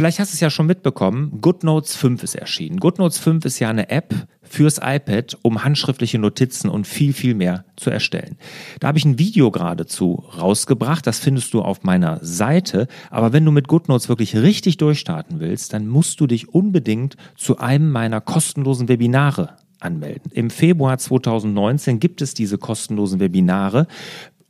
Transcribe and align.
Vielleicht 0.00 0.18
hast 0.18 0.32
du 0.32 0.36
es 0.36 0.40
ja 0.40 0.48
schon 0.48 0.64
mitbekommen, 0.64 1.42
GoodNotes 1.42 1.94
5 1.94 2.22
ist 2.22 2.34
erschienen. 2.34 2.80
GoodNotes 2.80 3.18
5 3.18 3.44
ist 3.44 3.58
ja 3.58 3.68
eine 3.68 3.90
App 3.90 4.14
fürs 4.40 4.78
iPad, 4.82 5.36
um 5.42 5.62
handschriftliche 5.62 6.18
Notizen 6.18 6.70
und 6.70 6.86
viel, 6.86 7.12
viel 7.12 7.34
mehr 7.34 7.66
zu 7.76 7.90
erstellen. 7.90 8.38
Da 8.80 8.88
habe 8.88 8.96
ich 8.96 9.04
ein 9.04 9.18
Video 9.18 9.50
geradezu 9.50 10.24
rausgebracht, 10.38 11.06
das 11.06 11.18
findest 11.18 11.52
du 11.52 11.60
auf 11.60 11.82
meiner 11.82 12.18
Seite. 12.22 12.88
Aber 13.10 13.34
wenn 13.34 13.44
du 13.44 13.50
mit 13.50 13.68
GoodNotes 13.68 14.08
wirklich 14.08 14.34
richtig 14.36 14.78
durchstarten 14.78 15.38
willst, 15.38 15.74
dann 15.74 15.86
musst 15.86 16.18
du 16.18 16.26
dich 16.26 16.48
unbedingt 16.48 17.18
zu 17.36 17.58
einem 17.58 17.90
meiner 17.90 18.22
kostenlosen 18.22 18.88
Webinare 18.88 19.56
anmelden. 19.80 20.32
Im 20.32 20.48
Februar 20.48 20.96
2019 20.96 22.00
gibt 22.00 22.22
es 22.22 22.32
diese 22.32 22.56
kostenlosen 22.56 23.20
Webinare 23.20 23.86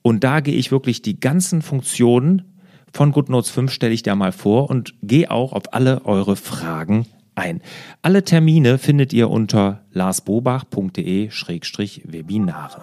und 0.02 0.22
da 0.22 0.38
gehe 0.38 0.54
ich 0.54 0.70
wirklich 0.70 1.02
die 1.02 1.18
ganzen 1.18 1.60
Funktionen 1.60 2.44
von 2.92 3.12
GoodNotes 3.12 3.50
5 3.50 3.72
stelle 3.72 3.94
ich 3.94 4.02
dir 4.02 4.14
mal 4.14 4.32
vor 4.32 4.68
und 4.70 4.94
gehe 5.02 5.30
auch 5.30 5.52
auf 5.52 5.72
alle 5.72 6.04
eure 6.04 6.36
Fragen 6.36 7.06
ein. 7.34 7.60
Alle 8.02 8.24
Termine 8.24 8.78
findet 8.78 9.12
ihr 9.12 9.28
unter 9.30 9.82
larsbobach.de-webinare. 9.92 12.80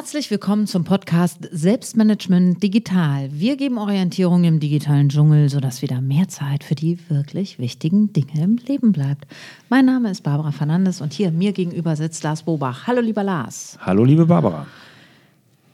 Herzlich 0.00 0.30
willkommen 0.30 0.66
zum 0.66 0.84
Podcast 0.84 1.46
Selbstmanagement 1.52 2.62
Digital. 2.62 3.28
Wir 3.32 3.58
geben 3.58 3.76
Orientierung 3.76 4.44
im 4.44 4.58
digitalen 4.58 5.10
Dschungel, 5.10 5.50
sodass 5.50 5.82
wieder 5.82 6.00
mehr 6.00 6.26
Zeit 6.26 6.64
für 6.64 6.74
die 6.74 6.98
wirklich 7.10 7.58
wichtigen 7.58 8.10
Dinge 8.10 8.42
im 8.42 8.56
Leben 8.66 8.92
bleibt. 8.92 9.26
Mein 9.68 9.84
Name 9.84 10.10
ist 10.10 10.22
Barbara 10.22 10.52
Fernandes 10.52 11.02
und 11.02 11.12
hier 11.12 11.30
mir 11.30 11.52
gegenüber 11.52 11.96
sitzt 11.96 12.24
Lars 12.24 12.44
Bobach. 12.44 12.86
Hallo, 12.86 13.02
lieber 13.02 13.22
Lars. 13.22 13.76
Hallo, 13.82 14.02
liebe 14.02 14.24
Barbara. 14.24 14.66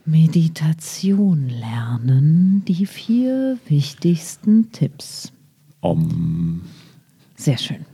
Meditation 0.04 1.48
lernen, 1.48 2.64
die 2.66 2.84
vier 2.84 3.58
wichtigsten 3.68 4.72
Tipps. 4.72 5.30
Um. 5.82 6.62
Sehr 7.36 7.58
schön. 7.58 7.86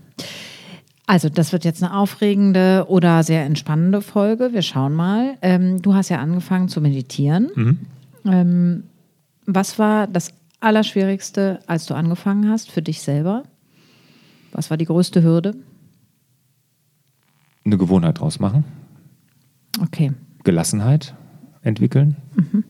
Also, 1.06 1.28
das 1.28 1.52
wird 1.52 1.64
jetzt 1.64 1.82
eine 1.82 1.94
aufregende 1.94 2.86
oder 2.88 3.22
sehr 3.22 3.44
entspannende 3.44 4.00
Folge. 4.02 4.52
Wir 4.52 4.62
schauen 4.62 4.94
mal. 4.94 5.36
Ähm, 5.42 5.82
du 5.82 5.94
hast 5.94 6.08
ja 6.08 6.18
angefangen 6.18 6.68
zu 6.68 6.80
meditieren. 6.80 7.50
Mhm. 7.54 7.78
Ähm, 8.24 8.82
was 9.46 9.78
war 9.78 10.06
das 10.06 10.32
Allerschwierigste, 10.60 11.58
als 11.66 11.86
du 11.86 11.94
angefangen 11.94 12.48
hast, 12.48 12.70
für 12.70 12.82
dich 12.82 13.02
selber? 13.02 13.42
Was 14.52 14.70
war 14.70 14.76
die 14.76 14.84
größte 14.84 15.22
Hürde? 15.22 15.56
Eine 17.64 17.78
Gewohnheit 17.78 18.20
draus 18.20 18.38
machen. 18.38 18.64
Okay. 19.80 20.12
Gelassenheit 20.44 21.14
entwickeln. 21.62 22.16
Mhm. 22.34 22.64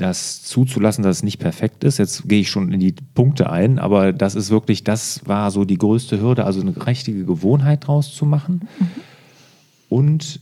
Das 0.00 0.42
zuzulassen, 0.44 1.04
dass 1.04 1.18
es 1.18 1.22
nicht 1.22 1.38
perfekt 1.38 1.84
ist. 1.84 1.98
Jetzt 1.98 2.26
gehe 2.26 2.40
ich 2.40 2.48
schon 2.48 2.72
in 2.72 2.80
die 2.80 2.94
Punkte 3.14 3.50
ein, 3.50 3.78
aber 3.78 4.14
das 4.14 4.34
ist 4.34 4.48
wirklich, 4.48 4.82
das 4.82 5.20
war 5.26 5.50
so 5.50 5.66
die 5.66 5.76
größte 5.76 6.18
Hürde, 6.20 6.44
also 6.46 6.62
eine 6.62 6.74
richtige 6.86 7.26
Gewohnheit 7.26 7.86
draus 7.86 8.14
zu 8.14 8.24
machen 8.24 8.66
Mhm. 8.78 8.86
und 9.90 10.40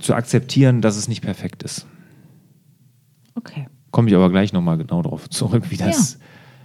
zu 0.00 0.14
akzeptieren, 0.14 0.80
dass 0.80 0.96
es 0.96 1.06
nicht 1.06 1.20
perfekt 1.20 1.62
ist. 1.62 1.86
Okay. 3.36 3.68
Komme 3.92 4.08
ich 4.08 4.16
aber 4.16 4.28
gleich 4.30 4.52
nochmal 4.52 4.78
genau 4.78 5.02
darauf 5.02 5.30
zurück, 5.30 5.64
wie 5.70 5.76
das, 5.76 6.18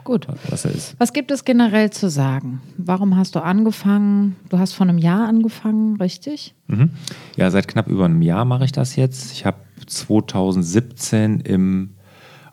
Gut. 0.05 0.27
was 0.49 0.63
er 0.65 0.71
ist. 0.71 0.95
Was 0.99 1.11
gibt 1.13 1.31
es 1.31 1.43
generell 1.43 1.89
zu 1.89 2.09
sagen? 2.09 2.61
Warum 2.77 3.17
hast 3.17 3.35
du 3.35 3.39
angefangen? 3.39 4.35
Du 4.49 4.59
hast 4.59 4.73
vor 4.73 4.87
einem 4.87 4.99
Jahr 4.99 5.27
angefangen, 5.27 5.97
richtig? 5.97 6.53
Mhm. 6.67 6.91
Ja, 7.35 7.49
seit 7.51 7.67
knapp 7.67 7.87
über 7.87 8.05
einem 8.05 8.21
Jahr 8.21 8.45
mache 8.45 8.65
ich 8.65 8.71
das 8.71 8.95
jetzt. 8.95 9.33
Ich 9.33 9.45
habe 9.45 9.57
2017 9.87 11.39
im 11.41 11.95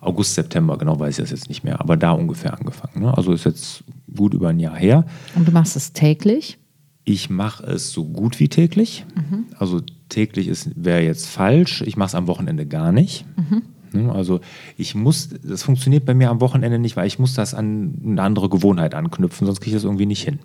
August, 0.00 0.34
September, 0.34 0.78
genau 0.78 0.98
weiß 0.98 1.18
ich 1.18 1.22
das 1.22 1.30
jetzt 1.30 1.48
nicht 1.48 1.62
mehr, 1.62 1.80
aber 1.80 1.96
da 1.96 2.12
ungefähr 2.12 2.58
angefangen. 2.58 3.02
Ne? 3.02 3.16
Also 3.16 3.32
ist 3.32 3.44
jetzt 3.44 3.84
gut 4.16 4.34
über 4.34 4.48
ein 4.48 4.58
Jahr 4.58 4.74
her. 4.74 5.04
Und 5.36 5.46
du 5.46 5.52
machst 5.52 5.76
es 5.76 5.92
täglich? 5.92 6.58
Ich 7.04 7.30
mache 7.30 7.64
es 7.66 7.92
so 7.92 8.04
gut 8.04 8.40
wie 8.40 8.48
täglich. 8.48 9.04
Also 9.58 9.80
täglich 10.08 10.50
wäre 10.76 11.02
jetzt 11.02 11.26
falsch. 11.26 11.82
Ich 11.82 11.96
mache 11.96 12.08
es 12.08 12.14
am 12.14 12.28
Wochenende 12.28 12.64
gar 12.64 12.92
nicht. 12.92 13.24
Ne, 13.36 13.62
Also 14.10 14.40
ich 14.76 14.94
muss, 14.94 15.30
das 15.42 15.62
funktioniert 15.62 16.04
bei 16.04 16.14
mir 16.14 16.30
am 16.30 16.40
Wochenende 16.40 16.78
nicht, 16.78 16.96
weil 16.96 17.06
ich 17.06 17.18
muss 17.18 17.34
das 17.34 17.54
an 17.54 17.94
eine 18.04 18.22
andere 18.22 18.48
Gewohnheit 18.48 18.94
anknüpfen, 18.94 19.46
sonst 19.46 19.60
kriege 19.60 19.76
ich 19.76 19.82
das 19.82 19.84
irgendwie 19.84 20.06
nicht 20.06 20.22
hin. 20.22 20.38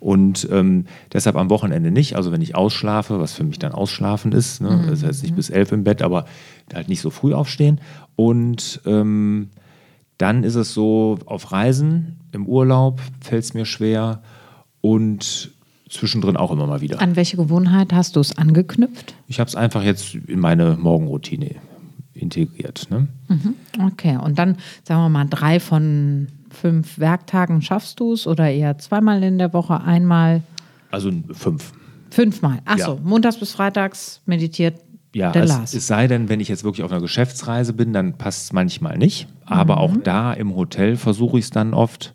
Und 0.00 0.48
ähm, 0.50 0.86
deshalb 1.12 1.36
am 1.36 1.50
Wochenende 1.50 1.90
nicht. 1.90 2.16
Also 2.16 2.32
wenn 2.32 2.42
ich 2.42 2.54
ausschlafe, 2.54 3.20
was 3.20 3.32
für 3.32 3.44
mich 3.44 3.58
dann 3.58 3.72
Ausschlafen 3.72 4.32
ist, 4.32 4.60
ne, 4.60 4.86
das 4.88 5.02
heißt 5.02 5.22
nicht 5.22 5.36
bis 5.36 5.50
elf 5.50 5.72
im 5.72 5.84
Bett, 5.84 6.02
aber 6.02 6.26
halt 6.74 6.88
nicht 6.88 7.00
so 7.00 7.10
früh 7.10 7.32
aufstehen. 7.32 7.80
Und 8.14 8.80
ähm, 8.86 9.50
dann 10.18 10.44
ist 10.44 10.54
es 10.54 10.72
so, 10.72 11.18
auf 11.26 11.52
Reisen, 11.52 12.18
im 12.32 12.46
Urlaub 12.46 13.00
fällt 13.20 13.44
es 13.44 13.54
mir 13.54 13.66
schwer 13.66 14.22
und 14.80 15.50
zwischendrin 15.88 16.36
auch 16.36 16.50
immer 16.50 16.66
mal 16.66 16.80
wieder. 16.80 17.00
An 17.00 17.16
welche 17.16 17.36
Gewohnheit 17.36 17.92
hast 17.92 18.16
du 18.16 18.20
es 18.20 18.36
angeknüpft? 18.36 19.14
Ich 19.28 19.40
habe 19.40 19.48
es 19.48 19.54
einfach 19.54 19.82
jetzt 19.82 20.14
in 20.14 20.40
meine 20.40 20.76
Morgenroutine 20.80 21.56
integriert. 22.16 22.88
Ne? 22.90 23.08
Okay, 23.84 24.16
und 24.16 24.38
dann 24.38 24.56
sagen 24.84 25.02
wir 25.02 25.08
mal, 25.08 25.26
drei 25.28 25.60
von 25.60 26.28
fünf 26.50 26.98
Werktagen 26.98 27.62
schaffst 27.62 28.00
du 28.00 28.12
es 28.14 28.26
oder 28.26 28.50
eher 28.50 28.78
zweimal 28.78 29.22
in 29.22 29.38
der 29.38 29.52
Woche, 29.52 29.80
einmal, 29.82 30.42
Also 30.90 31.10
fünf. 31.32 31.72
fünfmal? 32.10 32.60
Achso, 32.64 32.94
Ja. 32.94 33.00
montags 33.02 33.38
bis 33.38 33.52
freitags 33.52 34.22
meditiert 34.26 34.80
Ja, 35.14 35.32
der 35.32 35.44
es, 35.44 35.48
Lars. 35.50 35.74
es 35.74 35.86
sei 35.86 36.06
denn, 36.06 36.28
wenn 36.28 36.40
ich 36.40 36.48
jetzt 36.48 36.64
wirklich 36.64 36.84
auf 36.84 36.90
einer 36.92 37.00
Geschäftsreise 37.00 37.72
bin, 37.72 37.92
dann 37.92 38.14
passt 38.18 38.44
es 38.44 38.52
manchmal 38.52 38.96
nicht. 38.98 39.28
Aber 39.44 39.78
auch 39.78 39.96
da 39.96 40.32
im 40.32 40.54
Hotel 40.56 40.96
versuche 40.96 41.38
ich 41.38 41.44
es 41.46 41.50
dann 41.50 41.74
oft. 41.74 42.14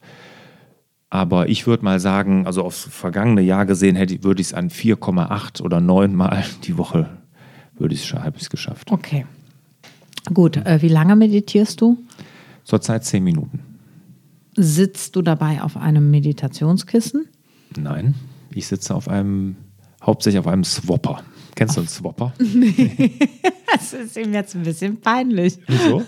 Aber 1.10 1.50
ich 1.50 1.68
würde 1.68 1.84
mal 1.84 2.00
sagen, 2.00 2.48
also 2.48 2.64
aufs 2.64 2.86
vergangene 2.90 3.42
Jahr 3.42 3.66
gesehen, 3.66 3.96
hätte, 3.98 4.24
würde 4.24 4.42
ich 4.42 4.48
es 4.48 4.54
an 4.54 4.70
4,8 4.70 5.62
oder 5.62 5.82
9 5.82 6.16
Mal 6.16 6.44
die 6.64 6.78
Woche, 6.78 7.10
würde 7.78 7.94
ich 7.94 8.02
es 8.02 8.06
schon, 8.08 8.22
es 8.38 8.50
geschafft. 8.50 8.92
Okay. 8.92 9.26
Gut, 10.34 10.58
äh, 10.58 10.82
wie 10.82 10.88
lange 10.88 11.16
meditierst 11.16 11.82
du? 11.82 11.98
Zurzeit 12.64 13.04
10 13.06 13.24
Minuten. 13.24 13.60
Sitzt 14.56 15.16
du 15.16 15.22
dabei 15.22 15.62
auf 15.62 15.78
einem 15.78 16.12
Meditationskissen? 16.12 17.26
Nein, 17.78 18.16
ich 18.54 18.68
sitze 18.68 18.94
auf 18.94 19.08
einem, 19.08 19.56
hauptsächlich 20.04 20.40
auf 20.40 20.48
einem 20.48 20.64
Swapper. 20.64 21.22
Kennst 21.56 21.76
du 21.78 21.82
einen 21.82 21.90
Swapper? 21.90 22.34
Das 23.74 23.94
ist 23.94 24.18
ihm 24.18 24.34
jetzt 24.34 24.54
ein 24.54 24.64
bisschen 24.64 24.98
peinlich. 25.00 25.58
Wieso? 25.66 26.04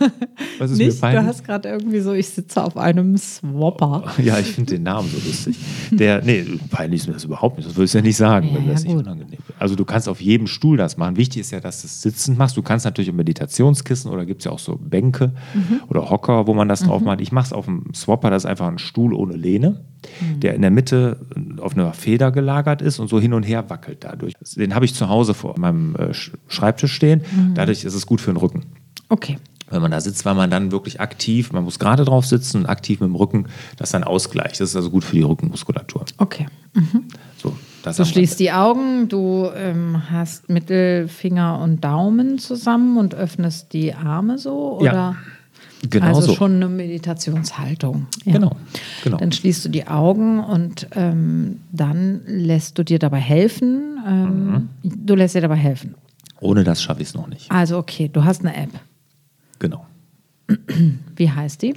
Was 0.59 0.72
ist 0.72 0.78
Nicht? 0.80 0.95
mir 0.95 1.00
peinlich? 1.00 1.22
Du 1.22 1.28
hast 1.28 1.44
gerade 1.45 1.69
irgendwie 1.69 2.01
so, 2.01 2.12
ich 2.12 2.28
sitze 2.28 2.62
auf 2.62 2.75
einem 2.75 3.18
Swapper. 3.18 4.12
Ja, 4.22 4.38
ich 4.38 4.47
finde 4.47 4.74
den 4.74 4.84
Namen 4.84 5.09
so 5.09 5.16
lustig. 5.25 5.56
Der, 5.91 6.22
nee, 6.24 6.45
peinlich 6.69 7.01
ist 7.01 7.07
mir 7.07 7.13
das 7.13 7.24
überhaupt 7.24 7.56
nicht. 7.57 7.69
Das 7.69 7.78
würdest 7.78 7.94
du 7.94 8.00
ja 8.00 8.01
nicht 8.03 8.18
sagen, 8.18 8.50
Ja, 8.50 8.56
wenn 8.56 8.68
das 8.68 8.84
ja, 8.84 8.90
nicht 8.90 8.97
gut. 8.97 9.06
unangenehm 9.06 9.40
ist. 9.47 9.53
Also 9.63 9.75
du 9.75 9.85
kannst 9.85 10.09
auf 10.09 10.19
jedem 10.19 10.46
Stuhl 10.47 10.75
das 10.75 10.97
machen. 10.97 11.16
Wichtig 11.16 11.40
ist 11.40 11.51
ja, 11.51 11.62
dass 11.62 11.81
du 11.81 11.88
es 11.88 12.01
sitzend 12.01 12.38
machst. 12.38 12.57
Du 12.57 12.62
kannst 12.62 12.84
natürlich 12.84 13.07
im 13.07 13.16
Meditationskissen 13.16 14.12
oder 14.12 14.25
gibt 14.25 14.41
es 14.41 14.46
ja 14.46 14.51
auch 14.51 14.59
so 14.59 14.75
Bänke 14.75 15.31
Mhm. 15.53 15.79
oder 15.88 16.09
Hocker, 16.09 16.47
wo 16.47 16.53
man 16.53 16.68
das 16.68 16.81
drauf 16.81 17.01
macht. 17.01 17.22
Ich 17.22 17.31
mache 17.31 17.46
es 17.46 17.53
auf 17.53 17.63
dem 17.66 17.85
Swapper, 17.96 18.29
das 18.29 18.44
ist 18.44 18.50
einfach 18.50 18.68
ein 18.68 18.78
Stuhl 18.78 19.13
ohne 19.13 19.38
Lehne, 19.38 19.85
Mhm. 20.19 20.40
der 20.41 20.56
in 20.56 20.62
der 20.63 20.72
Mitte 20.72 21.18
auf 21.62 21.74
einer 21.78 21.94
Feder 21.94 22.31
gelagert 22.34 22.81
ist 22.81 23.00
und 23.00 23.07
so 23.07 23.22
hin 23.22 23.34
und 23.34 23.44
her 23.44 23.69
wackelt 23.69 24.03
dadurch. 24.03 24.34
Den 24.57 24.75
habe 24.75 24.84
ich 24.84 24.94
zu 24.96 25.07
Hause 25.07 25.34
vor 25.34 25.57
meinem 25.57 25.95
äh, 25.95 26.09
Sch- 26.12 26.31
Schreibtisch 26.50 26.91
stehen. 26.94 27.22
Mhm. 27.34 27.53
Dadurch 27.53 27.85
ist 27.85 27.94
es 27.94 28.06
gut 28.06 28.19
für 28.19 28.31
den 28.34 28.38
Rücken 28.38 28.63
Okay. 29.07 29.38
wenn 29.69 29.81
man 29.81 29.91
da 29.91 30.01
sitzt, 30.01 30.25
weil 30.25 30.35
man 30.35 30.50
dann 30.51 30.72
wirklich 30.74 31.00
aktiv, 31.00 31.53
man 31.53 31.63
muss 31.63 31.80
gerade 31.80 32.03
drauf 32.03 32.25
sitzen 32.25 32.57
und 32.57 32.66
aktiv 32.66 33.00
mit 33.00 33.07
dem 33.07 33.16
Rücken, 33.16 33.45
das 33.78 33.91
dann 33.91 34.03
ausgleicht. 34.03 34.59
Das 34.59 34.69
ist 34.72 34.75
also 34.75 34.90
gut 34.90 35.03
für 35.06 35.16
die 35.16 35.22
Rückenmuskulatur. 35.24 36.04
Okay. 36.18 36.48
So, 36.75 36.81
das 37.83 37.97
Du 37.97 38.06
schließt 38.06 38.39
die 38.39 38.51
Augen, 38.51 39.07
du 39.09 39.50
ähm, 39.56 40.09
hast 40.09 40.50
Mittelfinger 40.50 41.59
und 41.59 41.83
Daumen 41.83 42.39
zusammen 42.39 42.97
und 42.97 43.13
öffnest 43.13 43.74
die 43.74 43.94
Arme 43.94 44.38
so? 44.38 44.80
Ja, 44.81 44.91
Oder? 44.91 45.15
Genau 45.89 46.06
also 46.07 46.21
so. 46.21 46.33
schon 46.35 46.56
eine 46.56 46.69
Meditationshaltung. 46.69 48.07
Ja. 48.24 48.33
Genau, 48.33 48.56
genau. 49.03 49.18
Dann 49.18 49.33
schließt 49.33 49.65
du 49.65 49.69
die 49.69 49.85
Augen 49.85 50.39
und 50.39 50.88
ähm, 50.95 51.59
dann 51.74 52.21
lässt 52.25 52.77
du 52.77 52.83
dir 52.83 53.00
dabei 53.00 53.19
helfen. 53.19 54.00
Ähm, 54.07 54.69
Mhm. 54.83 55.06
Du 55.06 55.15
lässt 55.15 55.35
dir 55.35 55.41
dabei 55.41 55.56
helfen. 55.57 55.95
Ohne 56.39 56.63
das 56.63 56.81
schaffe 56.81 57.01
ich 57.01 57.09
es 57.09 57.13
noch 57.15 57.27
nicht. 57.27 57.51
Also 57.51 57.77
okay, 57.77 58.09
du 58.12 58.24
hast 58.24 58.41
eine 58.45 58.56
App. 58.56 58.69
Genau. 59.59 59.85
Wie 61.15 61.30
heißt 61.31 61.62
die? 61.62 61.74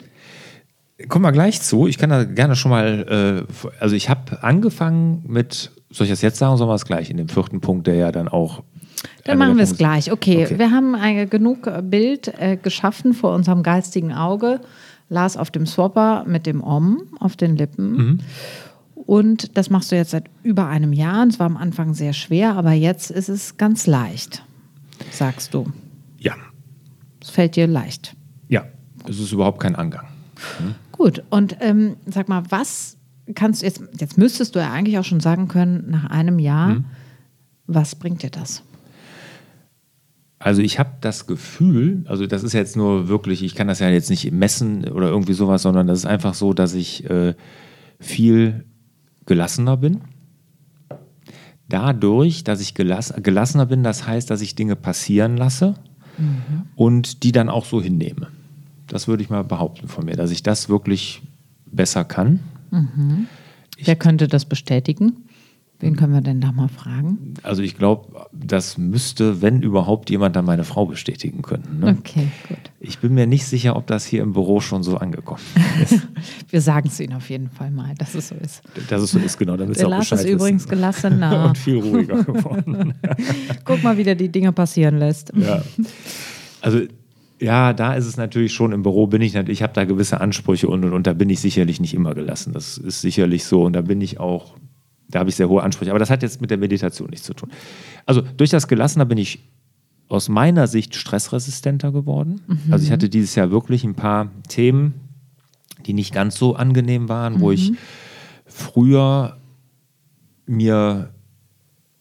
Kommen 1.08 1.24
wir 1.24 1.32
gleich 1.32 1.60
zu. 1.62 1.86
Ich 1.86 1.98
kann 1.98 2.10
da 2.10 2.24
gerne 2.24 2.56
schon 2.56 2.70
mal, 2.70 3.46
äh, 3.48 3.70
also 3.80 3.94
ich 3.94 4.08
habe 4.08 4.42
angefangen 4.42 5.22
mit, 5.26 5.70
soll 5.96 6.04
ich 6.04 6.10
das 6.10 6.22
jetzt 6.22 6.38
sagen, 6.38 6.56
sollen 6.56 6.68
wir 6.70 6.74
es 6.74 6.84
gleich 6.84 7.10
in 7.10 7.16
dem 7.16 7.28
vierten 7.28 7.60
Punkt, 7.60 7.86
der 7.86 7.94
ja 7.94 8.12
dann 8.12 8.28
auch. 8.28 8.62
Dann 9.24 9.38
machen 9.38 9.56
wir 9.56 9.64
es 9.64 9.76
gleich. 9.76 10.12
Okay, 10.12 10.44
Okay. 10.44 10.58
wir 10.58 10.70
haben 10.70 10.94
ein, 10.94 11.28
genug 11.30 11.66
äh, 11.66 11.82
Bild 11.82 12.32
äh, 12.38 12.56
geschaffen 12.56 13.14
vor 13.14 13.34
unserem 13.34 13.62
geistigen 13.62 14.12
Auge. 14.12 14.60
Lars 15.08 15.36
auf 15.36 15.50
dem 15.50 15.66
Swapper 15.66 16.24
mit 16.26 16.46
dem 16.46 16.62
Om 16.62 17.02
auf 17.20 17.36
den 17.36 17.56
Lippen. 17.56 18.22
Und 18.94 19.56
das 19.56 19.70
machst 19.70 19.92
du 19.92 19.96
jetzt 19.96 20.10
seit 20.10 20.24
über 20.42 20.66
einem 20.66 20.92
Jahr. 20.92 21.22
Und 21.22 21.32
es 21.32 21.38
war 21.38 21.46
am 21.46 21.56
Anfang 21.56 21.94
sehr 21.94 22.12
schwer, 22.12 22.56
aber 22.56 22.72
jetzt 22.72 23.10
ist 23.10 23.28
es 23.28 23.56
ganz 23.56 23.86
leicht, 23.86 24.42
sagst 25.12 25.54
du. 25.54 25.66
Ja. 26.18 26.34
Es 27.22 27.30
fällt 27.30 27.54
dir 27.56 27.68
leicht. 27.68 28.16
Ja, 28.48 28.64
es 29.08 29.20
ist 29.20 29.32
überhaupt 29.32 29.60
kein 29.60 29.76
Angang. 29.76 30.06
Hm? 30.58 30.74
Gut, 30.92 31.22
und 31.30 31.56
ähm, 31.60 31.96
sag 32.06 32.28
mal, 32.28 32.42
was 32.48 32.96
kannst 33.34 33.62
jetzt, 33.62 33.82
jetzt 33.98 34.18
müsstest 34.18 34.54
du 34.54 34.60
ja 34.60 34.70
eigentlich 34.70 34.98
auch 34.98 35.04
schon 35.04 35.20
sagen 35.20 35.48
können, 35.48 35.90
nach 35.90 36.04
einem 36.04 36.38
Jahr, 36.38 36.76
hm? 36.76 36.84
was 37.66 37.94
bringt 37.94 38.22
dir 38.22 38.30
das? 38.30 38.62
Also 40.38 40.62
ich 40.62 40.78
habe 40.78 40.90
das 41.00 41.26
Gefühl, 41.26 42.04
also 42.06 42.26
das 42.26 42.42
ist 42.42 42.52
jetzt 42.52 42.76
nur 42.76 43.08
wirklich, 43.08 43.42
ich 43.42 43.54
kann 43.54 43.68
das 43.68 43.80
ja 43.80 43.88
jetzt 43.88 44.10
nicht 44.10 44.30
messen 44.32 44.84
oder 44.88 45.08
irgendwie 45.08 45.32
sowas, 45.32 45.62
sondern 45.62 45.86
das 45.86 46.00
ist 46.00 46.06
einfach 46.06 46.34
so, 46.34 46.52
dass 46.52 46.74
ich 46.74 47.08
äh, 47.08 47.34
viel 47.98 48.64
gelassener 49.24 49.76
bin. 49.76 50.02
Dadurch, 51.68 52.44
dass 52.44 52.60
ich 52.60 52.74
gelass 52.74 53.12
gelassener 53.22 53.66
bin, 53.66 53.82
das 53.82 54.06
heißt, 54.06 54.30
dass 54.30 54.40
ich 54.40 54.54
Dinge 54.54 54.76
passieren 54.76 55.36
lasse 55.36 55.74
mhm. 56.18 56.62
und 56.76 57.22
die 57.22 57.32
dann 57.32 57.48
auch 57.48 57.64
so 57.64 57.82
hinnehme. 57.82 58.28
Das 58.86 59.08
würde 59.08 59.22
ich 59.22 59.30
mal 59.30 59.42
behaupten 59.42 59.88
von 59.88 60.04
mir, 60.04 60.16
dass 60.16 60.30
ich 60.30 60.42
das 60.42 60.68
wirklich 60.68 61.22
besser 61.66 62.04
kann. 62.04 62.40
Mhm. 62.70 63.26
Wer 63.78 63.96
könnte 63.96 64.28
das 64.28 64.44
bestätigen? 64.44 65.26
Wen 65.78 65.94
können 65.94 66.14
wir 66.14 66.22
denn 66.22 66.40
da 66.40 66.52
mal 66.52 66.68
fragen? 66.68 67.34
Also 67.42 67.62
ich 67.62 67.76
glaube, 67.76 68.26
das 68.32 68.78
müsste, 68.78 69.42
wenn 69.42 69.60
überhaupt, 69.60 70.08
jemand 70.08 70.34
dann 70.34 70.46
meine 70.46 70.64
Frau 70.64 70.86
bestätigen 70.86 71.42
können. 71.42 71.80
Ne? 71.80 71.96
Okay, 71.98 72.28
gut. 72.48 72.58
Ich 72.80 72.98
bin 73.00 73.12
mir 73.12 73.26
nicht 73.26 73.44
sicher, 73.44 73.76
ob 73.76 73.86
das 73.86 74.06
hier 74.06 74.22
im 74.22 74.32
Büro 74.32 74.60
schon 74.60 74.82
so 74.82 74.96
angekommen 74.96 75.42
ist. 75.82 76.08
wir 76.50 76.62
sagen 76.62 76.88
es 76.88 76.98
Ihnen 76.98 77.12
auf 77.12 77.28
jeden 77.28 77.50
Fall 77.50 77.70
mal, 77.70 77.94
dass 77.98 78.14
es 78.14 78.28
so 78.28 78.34
ist. 78.36 78.62
Dass 78.88 79.02
es 79.02 79.10
so 79.10 79.18
ist, 79.18 79.36
genau. 79.36 79.58
Damit 79.58 79.76
Der 79.76 79.88
Lars 79.88 80.10
ist 80.12 80.24
übrigens 80.24 80.66
gelassener. 80.66 81.44
Und 81.48 81.58
viel 81.58 81.78
ruhiger 81.78 82.24
geworden. 82.24 82.94
Guck 83.66 83.82
mal, 83.82 83.98
wie 83.98 84.04
der 84.04 84.14
die 84.14 84.30
Dinge 84.30 84.52
passieren 84.52 84.98
lässt. 84.98 85.30
Ja. 85.36 85.62
Also 86.62 86.80
ja, 87.40 87.72
da 87.72 87.94
ist 87.94 88.06
es 88.06 88.16
natürlich 88.16 88.52
schon 88.52 88.72
im 88.72 88.82
Büro 88.82 89.06
bin 89.06 89.20
ich 89.22 89.34
natürlich, 89.34 89.58
ich 89.58 89.62
habe 89.62 89.74
da 89.74 89.84
gewisse 89.84 90.20
Ansprüche 90.20 90.68
und, 90.68 90.84
und, 90.84 90.92
und 90.92 91.06
da 91.06 91.12
bin 91.12 91.28
ich 91.28 91.40
sicherlich 91.40 91.80
nicht 91.80 91.94
immer 91.94 92.14
gelassen. 92.14 92.52
Das 92.52 92.78
ist 92.78 93.00
sicherlich 93.00 93.44
so 93.44 93.64
und 93.64 93.74
da 93.74 93.82
bin 93.82 94.00
ich 94.00 94.18
auch 94.20 94.54
da 95.08 95.20
habe 95.20 95.30
ich 95.30 95.36
sehr 95.36 95.48
hohe 95.48 95.62
Ansprüche. 95.62 95.90
Aber 95.90 95.98
das 95.98 96.10
hat 96.10 96.22
jetzt 96.22 96.40
mit 96.40 96.50
der 96.50 96.58
Meditation 96.58 97.10
nichts 97.10 97.26
zu 97.26 97.34
tun. 97.34 97.50
Also 98.06 98.22
durch 98.22 98.50
das 98.50 98.68
Gelassener 98.68 99.04
bin 99.04 99.18
ich 99.18 99.38
aus 100.08 100.28
meiner 100.28 100.66
Sicht 100.66 100.94
stressresistenter 100.94 101.92
geworden. 101.92 102.40
Mhm. 102.46 102.72
Also 102.72 102.84
ich 102.84 102.92
hatte 102.92 103.08
dieses 103.08 103.34
Jahr 103.34 103.50
wirklich 103.50 103.84
ein 103.84 103.94
paar 103.94 104.30
Themen, 104.48 104.94
die 105.84 105.92
nicht 105.92 106.12
ganz 106.12 106.36
so 106.36 106.54
angenehm 106.54 107.08
waren, 107.08 107.34
mhm. 107.34 107.40
wo 107.40 107.50
ich 107.50 107.72
mhm. 107.72 107.76
früher 108.46 109.36
mir, 110.46 111.10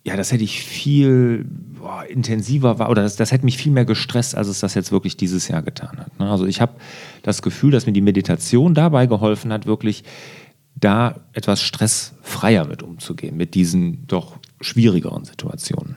ja, 0.04 0.16
das 0.16 0.32
hätte 0.32 0.44
ich 0.44 0.64
viel 0.64 1.46
boah, 1.86 2.04
intensiver 2.04 2.80
war 2.80 2.90
oder 2.90 3.04
das, 3.04 3.16
das 3.16 3.32
hätte 3.32 3.46
mich 3.46 3.58
viel 3.58 3.72
mehr 3.72 3.86
gestresst, 3.86 4.34
als 4.36 4.48
es 4.48 4.60
das 4.60 4.74
jetzt 4.74 4.92
wirklich 4.92 5.18
dieses 5.18 5.48
Jahr 5.48 5.62
getan 5.62 6.00
hat. 6.00 6.20
Ne? 6.20 6.28
Also 6.28 6.48
ich 6.48 6.60
habe 6.60 6.74
das 7.22 7.44
Gefühl, 7.44 7.70
dass 7.70 7.86
mir 7.86 7.94
die 7.94 8.02
Meditation 8.02 8.74
dabei 8.74 9.06
geholfen 9.06 9.54
hat, 9.54 9.68
wirklich 9.68 10.04
da 10.74 11.20
etwas 11.34 11.62
stressfreier 11.62 12.66
mit 12.66 12.82
umzugehen, 12.82 13.38
mit 13.38 13.54
diesen 13.54 14.08
doch 14.08 14.38
schwierigeren 14.62 15.26
Situationen. 15.26 15.96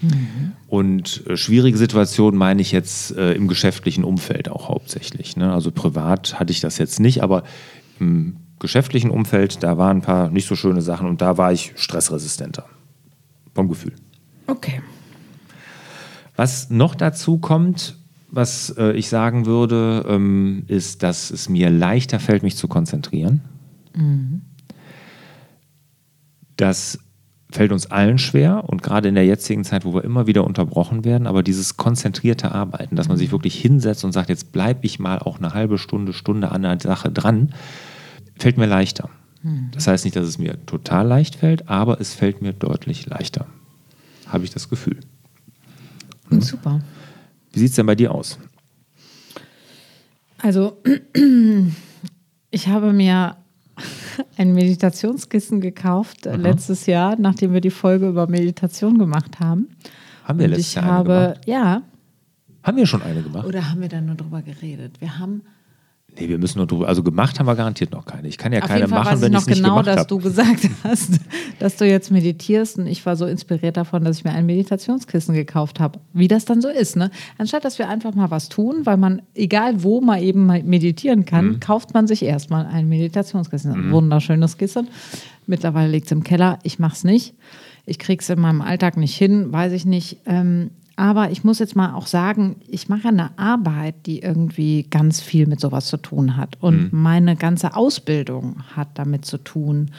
Mhm. 0.00 0.52
Und 0.68 1.26
äh, 1.26 1.36
schwierige 1.36 1.76
Situationen 1.76 2.38
meine 2.38 2.62
ich 2.62 2.70
jetzt 2.70 3.16
äh, 3.16 3.32
im 3.32 3.48
geschäftlichen 3.48 4.04
Umfeld 4.04 4.48
auch 4.48 4.68
hauptsächlich. 4.68 5.36
Ne? 5.36 5.52
Also 5.52 5.72
privat 5.72 6.38
hatte 6.38 6.52
ich 6.52 6.60
das 6.60 6.78
jetzt 6.78 7.00
nicht, 7.00 7.20
aber 7.24 7.42
im 7.98 8.36
geschäftlichen 8.60 9.10
Umfeld, 9.10 9.64
da 9.64 9.76
waren 9.76 9.96
ein 9.96 10.02
paar 10.02 10.30
nicht 10.30 10.46
so 10.46 10.54
schöne 10.54 10.82
Sachen 10.82 11.08
und 11.08 11.20
da 11.20 11.36
war 11.36 11.52
ich 11.52 11.72
stressresistenter. 11.74 12.66
Vom 13.56 13.68
Gefühl. 13.68 13.94
Okay. 14.46 14.80
Was 16.40 16.70
noch 16.70 16.94
dazu 16.94 17.36
kommt, 17.36 17.98
was 18.30 18.70
äh, 18.78 18.92
ich 18.92 19.10
sagen 19.10 19.44
würde, 19.44 20.06
ähm, 20.08 20.62
ist, 20.68 21.02
dass 21.02 21.30
es 21.30 21.50
mir 21.50 21.68
leichter 21.68 22.18
fällt, 22.18 22.42
mich 22.42 22.56
zu 22.56 22.66
konzentrieren. 22.66 23.42
Mhm. 23.94 24.40
Das 26.56 26.98
fällt 27.52 27.72
uns 27.72 27.90
allen 27.90 28.16
schwer 28.16 28.64
und 28.66 28.82
gerade 28.82 29.10
in 29.10 29.16
der 29.16 29.26
jetzigen 29.26 29.64
Zeit, 29.64 29.84
wo 29.84 29.92
wir 29.92 30.02
immer 30.02 30.26
wieder 30.26 30.44
unterbrochen 30.44 31.04
werden, 31.04 31.26
aber 31.26 31.42
dieses 31.42 31.76
konzentrierte 31.76 32.52
Arbeiten, 32.52 32.96
dass 32.96 33.08
man 33.08 33.18
sich 33.18 33.32
wirklich 33.32 33.60
hinsetzt 33.60 34.02
und 34.06 34.12
sagt, 34.12 34.30
jetzt 34.30 34.50
bleibe 34.50 34.86
ich 34.86 34.98
mal 34.98 35.18
auch 35.18 35.36
eine 35.36 35.52
halbe 35.52 35.76
Stunde, 35.76 36.14
Stunde 36.14 36.52
an 36.52 36.62
der 36.62 36.80
Sache 36.80 37.10
dran, 37.10 37.52
fällt 38.38 38.56
mir 38.56 38.64
leichter. 38.64 39.10
Mhm. 39.42 39.72
Das 39.72 39.86
heißt 39.86 40.06
nicht, 40.06 40.16
dass 40.16 40.26
es 40.26 40.38
mir 40.38 40.64
total 40.64 41.06
leicht 41.06 41.34
fällt, 41.34 41.68
aber 41.68 42.00
es 42.00 42.14
fällt 42.14 42.40
mir 42.40 42.54
deutlich 42.54 43.04
leichter. 43.04 43.44
Habe 44.26 44.44
ich 44.44 44.50
das 44.50 44.70
Gefühl. 44.70 45.00
Mhm. 46.30 46.40
Super. 46.40 46.80
Wie 47.52 47.58
sieht 47.58 47.70
es 47.70 47.76
denn 47.76 47.86
bei 47.86 47.94
dir 47.94 48.14
aus? 48.14 48.38
Also, 50.38 50.78
ich 52.50 52.68
habe 52.68 52.92
mir 52.92 53.36
ein 54.36 54.54
Meditationskissen 54.54 55.60
gekauft 55.60 56.26
äh, 56.26 56.30
Aha. 56.30 56.36
letztes 56.36 56.86
Jahr, 56.86 57.16
nachdem 57.18 57.52
wir 57.52 57.60
die 57.60 57.70
Folge 57.70 58.08
über 58.08 58.26
Meditation 58.26 58.98
gemacht 58.98 59.40
haben. 59.40 59.68
Haben 60.24 60.38
wir 60.38 60.48
letztes 60.48 60.74
Jahr 60.74 60.84
habe, 60.84 61.14
eine 61.14 61.28
gemacht? 61.28 61.46
Ja. 61.46 61.82
Haben 62.62 62.76
wir 62.76 62.86
schon 62.86 63.02
eine 63.02 63.22
gemacht? 63.22 63.46
Oder 63.46 63.70
haben 63.70 63.80
wir 63.80 63.88
dann 63.88 64.06
nur 64.06 64.14
drüber 64.14 64.42
geredet? 64.42 65.00
Wir 65.00 65.18
haben 65.18 65.42
Nee, 66.18 66.28
wir 66.28 66.38
müssen 66.38 66.58
nur 66.58 66.66
drüber. 66.66 66.88
Also 66.88 67.02
gemacht 67.02 67.38
haben 67.38 67.46
wir 67.46 67.54
garantiert 67.54 67.92
noch 67.92 68.04
keine. 68.04 68.28
Ich 68.28 68.36
kann 68.36 68.52
ja 68.52 68.60
Auf 68.60 68.68
keine 68.68 68.80
jeden 68.80 68.90
Fall 68.90 69.04
machen, 69.04 69.12
weiß 69.14 69.20
wenn 69.22 69.32
ich 69.32 69.38
noch 69.38 69.46
genau, 69.46 69.76
nicht 69.76 69.86
dass 69.86 70.00
hab. 70.00 70.08
du 70.08 70.18
gesagt 70.18 70.68
hast, 70.84 71.20
dass 71.58 71.76
du 71.76 71.86
jetzt 71.86 72.10
meditierst 72.10 72.78
und 72.78 72.86
ich 72.86 73.04
war 73.06 73.16
so 73.16 73.26
inspiriert 73.26 73.76
davon, 73.76 74.04
dass 74.04 74.18
ich 74.18 74.24
mir 74.24 74.32
ein 74.32 74.46
Meditationskissen 74.46 75.34
gekauft 75.34 75.80
habe. 75.80 76.00
Wie 76.12 76.28
das 76.28 76.44
dann 76.44 76.60
so 76.60 76.68
ist, 76.68 76.96
ne? 76.96 77.10
Anstatt 77.38 77.64
dass 77.64 77.78
wir 77.78 77.88
einfach 77.88 78.14
mal 78.14 78.30
was 78.30 78.48
tun, 78.48 78.80
weil 78.84 78.96
man 78.96 79.22
egal 79.34 79.82
wo 79.82 80.00
mal 80.00 80.22
eben 80.22 80.46
meditieren 80.46 81.24
kann, 81.24 81.46
mhm. 81.46 81.60
kauft 81.60 81.94
man 81.94 82.06
sich 82.06 82.22
erstmal 82.22 82.66
ein 82.66 82.88
Meditationskissen. 82.88 83.72
Ein 83.72 83.88
mhm. 83.88 83.92
wunderschönes 83.92 84.58
Kissen. 84.58 84.88
Mittlerweile 85.46 85.90
liegt 85.90 86.06
es 86.06 86.12
im 86.12 86.22
Keller. 86.22 86.58
Ich 86.62 86.78
mache 86.78 86.94
es 86.94 87.04
nicht. 87.04 87.34
Ich 87.86 87.98
kriege 87.98 88.20
es 88.20 88.30
in 88.30 88.40
meinem 88.40 88.60
Alltag 88.60 88.96
nicht 88.96 89.16
hin, 89.16 89.52
weiß 89.52 89.72
ich 89.72 89.84
nicht. 89.84 90.18
Ähm, 90.26 90.70
aber 91.00 91.30
ich 91.30 91.44
muss 91.44 91.58
jetzt 91.60 91.76
mal 91.76 91.94
auch 91.94 92.06
sagen, 92.06 92.56
ich 92.68 92.90
mache 92.90 93.08
eine 93.08 93.38
Arbeit, 93.38 93.94
die 94.04 94.18
irgendwie 94.18 94.82
ganz 94.82 95.22
viel 95.22 95.46
mit 95.46 95.58
sowas 95.58 95.86
zu 95.86 95.96
tun 95.96 96.36
hat. 96.36 96.58
Und 96.60 96.92
mhm. 96.92 97.00
meine 97.00 97.36
ganze 97.36 97.74
Ausbildung 97.74 98.56
hat 98.76 98.88
damit 98.98 99.24
zu 99.24 99.38
tun, 99.38 99.92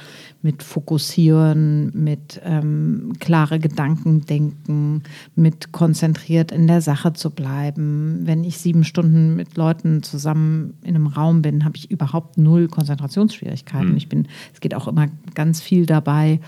mit 0.43 0.61
Fokussieren, 0.61 1.91
mit 1.95 2.39
ähm, 2.43 3.13
klare 3.19 3.57
Gedanken 3.57 4.27
denken, 4.27 5.01
mit 5.35 5.71
konzentriert 5.71 6.51
in 6.51 6.67
der 6.67 6.81
Sache 6.81 7.13
zu 7.13 7.31
bleiben. 7.31 8.19
Wenn 8.25 8.43
ich 8.43 8.59
sieben 8.59 8.83
Stunden 8.83 9.35
mit 9.35 9.57
Leuten 9.57 10.03
zusammen 10.03 10.77
in 10.83 10.93
einem 10.93 11.07
Raum 11.07 11.41
bin, 11.41 11.65
habe 11.65 11.77
ich 11.77 11.89
überhaupt 11.89 12.37
null 12.37 12.67
Konzentrationsschwierigkeiten. 12.67 13.89
Mhm. 13.89 13.97
Ich 13.97 14.07
bin, 14.07 14.27
es 14.53 14.59
geht 14.59 14.75
auch 14.75 14.87
immer 14.87 15.07
ganz 15.33 15.61
viel 15.61 15.87
dabei, 15.87 16.41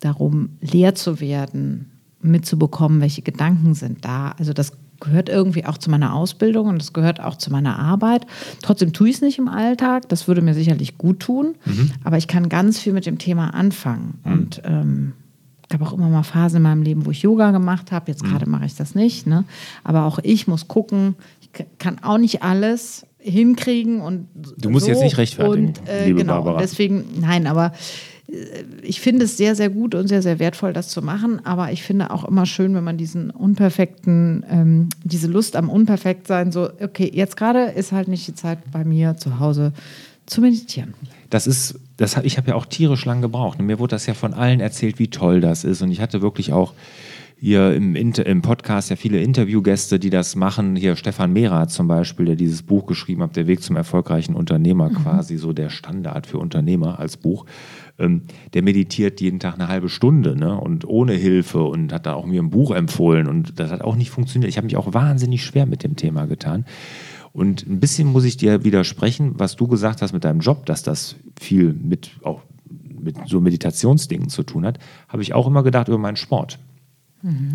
darum, 0.00 0.50
leer 0.60 0.94
zu 0.94 1.18
werden 1.18 1.92
mitzubekommen, 2.20 3.00
welche 3.00 3.22
Gedanken 3.22 3.74
sind 3.74 4.04
da. 4.04 4.34
Also 4.38 4.52
das 4.52 4.72
gehört 5.00 5.28
irgendwie 5.28 5.64
auch 5.66 5.78
zu 5.78 5.90
meiner 5.90 6.14
Ausbildung 6.14 6.68
und 6.68 6.80
das 6.80 6.92
gehört 6.92 7.20
auch 7.20 7.36
zu 7.36 7.50
meiner 7.50 7.78
Arbeit. 7.78 8.26
Trotzdem 8.62 8.92
tue 8.92 9.08
ich 9.08 9.16
es 9.16 9.22
nicht 9.22 9.38
im 9.38 9.48
Alltag. 9.48 10.08
Das 10.08 10.26
würde 10.28 10.42
mir 10.42 10.54
sicherlich 10.54 10.98
gut 10.98 11.20
tun. 11.20 11.54
Mhm. 11.64 11.90
Aber 12.04 12.16
ich 12.16 12.28
kann 12.28 12.48
ganz 12.48 12.78
viel 12.78 12.92
mit 12.92 13.06
dem 13.06 13.18
Thema 13.18 13.54
anfangen. 13.54 14.18
Mhm. 14.24 14.32
Und 14.32 14.62
ähm, 14.64 15.12
gab 15.68 15.82
auch 15.82 15.92
immer 15.92 16.08
mal 16.08 16.22
Phasen 16.22 16.58
in 16.58 16.62
meinem 16.62 16.82
Leben, 16.82 17.06
wo 17.06 17.10
ich 17.10 17.22
Yoga 17.22 17.50
gemacht 17.50 17.92
habe. 17.92 18.10
Jetzt 18.10 18.22
mhm. 18.22 18.28
gerade 18.28 18.48
mache 18.48 18.66
ich 18.66 18.74
das 18.74 18.94
nicht. 18.94 19.26
Ne? 19.26 19.44
Aber 19.84 20.04
auch 20.04 20.18
ich 20.22 20.46
muss 20.46 20.68
gucken. 20.68 21.16
Ich 21.40 21.64
kann 21.78 22.02
auch 22.02 22.18
nicht 22.18 22.42
alles 22.42 23.06
hinkriegen 23.18 24.00
und 24.00 24.28
du 24.56 24.70
musst 24.70 24.86
so. 24.86 24.92
jetzt 24.92 25.02
nicht 25.02 25.18
rechtfertigen, 25.18 25.68
und, 25.68 25.88
äh, 25.88 26.12
genau, 26.12 26.34
Barbara. 26.34 26.58
Deswegen, 26.58 27.04
nein, 27.20 27.48
aber 27.48 27.72
ich 28.82 29.00
finde 29.00 29.24
es 29.24 29.36
sehr, 29.36 29.54
sehr 29.54 29.70
gut 29.70 29.94
und 29.94 30.08
sehr, 30.08 30.22
sehr 30.22 30.38
wertvoll, 30.38 30.72
das 30.72 30.88
zu 30.88 31.02
machen. 31.02 31.44
Aber 31.44 31.72
ich 31.72 31.82
finde 31.82 32.10
auch 32.10 32.24
immer 32.24 32.46
schön, 32.46 32.74
wenn 32.74 32.84
man 32.84 32.96
diesen 32.96 33.30
unperfekten, 33.30 34.44
ähm, 34.50 34.88
diese 35.04 35.26
Lust 35.26 35.56
am 35.56 35.68
Unperfektsein 35.68 36.52
so, 36.52 36.70
okay, 36.80 37.10
jetzt 37.12 37.36
gerade 37.36 37.64
ist 37.64 37.92
halt 37.92 38.08
nicht 38.08 38.26
die 38.26 38.34
Zeit 38.34 38.58
bei 38.72 38.84
mir 38.84 39.16
zu 39.16 39.38
Hause 39.38 39.72
zu 40.26 40.40
meditieren. 40.40 40.94
Das 41.30 41.46
ist, 41.46 41.78
das, 41.96 42.16
ich 42.22 42.36
habe 42.36 42.50
ja 42.50 42.54
auch 42.54 42.66
tierisch 42.66 43.04
lang 43.04 43.20
gebraucht. 43.20 43.58
Und 43.58 43.66
mir 43.66 43.78
wurde 43.78 43.92
das 43.92 44.06
ja 44.06 44.14
von 44.14 44.34
allen 44.34 44.60
erzählt, 44.60 44.98
wie 44.98 45.08
toll 45.08 45.40
das 45.40 45.64
ist. 45.64 45.82
Und 45.82 45.90
ich 45.90 46.00
hatte 46.00 46.22
wirklich 46.22 46.52
auch 46.52 46.72
hier 47.38 47.74
im, 47.74 47.94
im 47.94 48.42
Podcast 48.42 48.90
ja 48.90 48.96
viele 48.96 49.20
Interviewgäste, 49.20 49.98
die 49.98 50.10
das 50.10 50.36
machen. 50.36 50.74
Hier 50.74 50.96
Stefan 50.96 51.32
Mehrath 51.32 51.70
zum 51.70 51.86
Beispiel, 51.86 52.26
der 52.26 52.36
dieses 52.36 52.62
Buch 52.62 52.86
geschrieben 52.86 53.22
hat, 53.22 53.36
Der 53.36 53.46
Weg 53.46 53.62
zum 53.62 53.76
erfolgreichen 53.76 54.34
Unternehmer, 54.34 54.88
mhm. 54.88 54.94
quasi 54.94 55.36
so 55.36 55.52
der 55.52 55.68
Standard 55.68 56.26
für 56.26 56.38
Unternehmer 56.38 56.98
als 56.98 57.16
Buch 57.16 57.46
ähm, 57.98 58.22
der 58.54 58.62
meditiert 58.62 59.20
jeden 59.20 59.40
Tag 59.40 59.54
eine 59.54 59.68
halbe 59.68 59.88
Stunde 59.88 60.36
ne? 60.36 60.58
und 60.58 60.86
ohne 60.86 61.14
Hilfe 61.14 61.62
und 61.62 61.92
hat 61.92 62.06
da 62.06 62.14
auch 62.14 62.26
mir 62.26 62.42
ein 62.42 62.50
Buch 62.50 62.70
empfohlen 62.70 63.26
und 63.26 63.58
das 63.58 63.70
hat 63.70 63.82
auch 63.82 63.96
nicht 63.96 64.10
funktioniert. 64.10 64.50
Ich 64.50 64.56
habe 64.56 64.66
mich 64.66 64.76
auch 64.76 64.92
wahnsinnig 64.92 65.44
schwer 65.44 65.66
mit 65.66 65.82
dem 65.82 65.96
Thema 65.96 66.26
getan. 66.26 66.64
Und 67.32 67.66
ein 67.66 67.80
bisschen 67.80 68.08
muss 68.08 68.24
ich 68.24 68.36
dir 68.36 68.64
widersprechen, 68.64 69.34
was 69.36 69.56
du 69.56 69.66
gesagt 69.66 70.00
hast 70.00 70.12
mit 70.12 70.24
deinem 70.24 70.40
Job, 70.40 70.64
dass 70.66 70.82
das 70.82 71.16
viel 71.38 71.74
mit 71.74 72.12
auch 72.22 72.42
mit 72.98 73.16
so 73.26 73.40
Meditationsdingen 73.40 74.28
zu 74.30 74.42
tun 74.42 74.66
hat, 74.66 74.78
habe 75.08 75.22
ich 75.22 75.32
auch 75.32 75.46
immer 75.46 75.62
gedacht 75.62 75.88
über 75.88 75.98
meinen 75.98 76.16
Sport. 76.16 76.58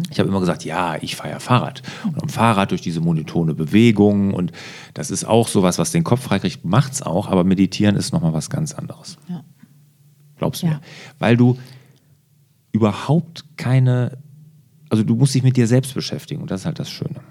Ich 0.10 0.20
habe 0.20 0.28
immer 0.28 0.40
gesagt, 0.42 0.66
ja, 0.66 0.98
ich 1.02 1.16
fahre 1.16 1.30
ja 1.30 1.40
Fahrrad. 1.40 1.82
Und 2.06 2.22
am 2.22 2.28
Fahrrad 2.30 2.72
durch 2.72 2.82
diese 2.82 3.00
monotone 3.00 3.54
Bewegung 3.54 4.34
und 4.34 4.52
das 4.94 5.12
ist 5.12 5.24
auch 5.24 5.48
sowas, 5.48 5.78
was 5.78 5.92
den 5.92 6.04
Kopf 6.04 6.24
freikriegt, 6.24 6.66
macht 6.66 6.94
es 6.94 7.02
auch, 7.02 7.30
aber 7.30 7.44
meditieren 7.46 7.96
ist 7.96 8.12
nochmal 8.12 8.34
was 8.34 8.50
ganz 8.50 8.74
anderes. 8.74 9.18
Ja. 9.30 9.44
Glaubst 10.38 10.64
du 10.64 10.68
Ja. 10.68 10.74
mir? 10.74 10.82
Weil 11.20 11.38
du 11.38 11.58
überhaupt 12.74 13.46
keine, 13.56 14.18
also 14.90 15.04
du 15.04 15.16
musst 15.16 15.36
dich 15.36 15.44
mit 15.44 15.56
dir 15.56 15.68
selbst 15.68 15.94
beschäftigen 15.94 16.42
und 16.42 16.52
das 16.52 16.62
ist 16.62 16.66
halt 16.66 16.80
das 16.80 16.90
Schöne. 16.90 17.22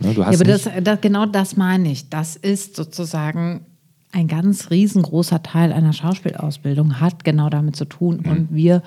Ne, 0.00 0.12
Ja, 0.12 0.26
aber 0.26 0.44
das, 0.44 0.68
das, 0.82 1.00
genau 1.00 1.26
das 1.26 1.56
meine 1.56 1.90
ich. 1.92 2.08
Das 2.08 2.34
ist 2.34 2.74
sozusagen 2.76 3.66
ein 4.10 4.28
ganz 4.28 4.70
riesengroßer 4.70 5.42
Teil 5.42 5.72
einer 5.72 5.92
Schauspielausbildung, 5.92 7.00
hat 7.00 7.24
genau 7.24 7.50
damit 7.50 7.76
zu 7.76 7.84
tun. 7.84 8.22
Mhm. 8.24 8.30
Und 8.30 8.54
wir 8.54 8.82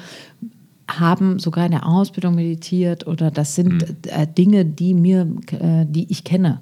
haben 0.89 1.39
sogar 1.39 1.65
in 1.65 1.71
der 1.71 1.85
Ausbildung 1.85 2.35
meditiert 2.35 3.07
oder 3.07 3.29
das 3.31 3.55
sind 3.55 3.73
Mhm. 3.73 3.95
äh, 4.07 4.25
Dinge, 4.27 4.65
die 4.65 4.93
mir, 4.93 5.27
äh, 5.51 5.85
die 5.87 6.09
ich 6.11 6.23
kenne. 6.23 6.61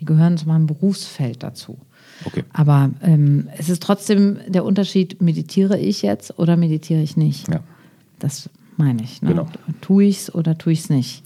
Die 0.00 0.04
gehören 0.04 0.36
zu 0.38 0.48
meinem 0.48 0.66
Berufsfeld 0.66 1.42
dazu. 1.42 1.78
Okay. 2.24 2.44
Aber 2.52 2.90
ähm, 3.02 3.48
es 3.56 3.68
ist 3.68 3.82
trotzdem 3.82 4.38
der 4.48 4.64
Unterschied, 4.64 5.22
meditiere 5.22 5.78
ich 5.78 6.02
jetzt 6.02 6.38
oder 6.38 6.56
meditiere 6.56 7.00
ich 7.02 7.16
nicht? 7.16 7.48
Ja. 7.48 7.60
Das 8.18 8.50
meine 8.76 9.02
ich. 9.02 9.22
Ne? 9.22 9.30
Genau. 9.30 9.46
Tue 9.80 10.04
ich 10.04 10.18
es 10.18 10.34
oder 10.34 10.58
tue 10.58 10.72
ich 10.72 10.80
es 10.80 10.90
nicht? 10.90 11.22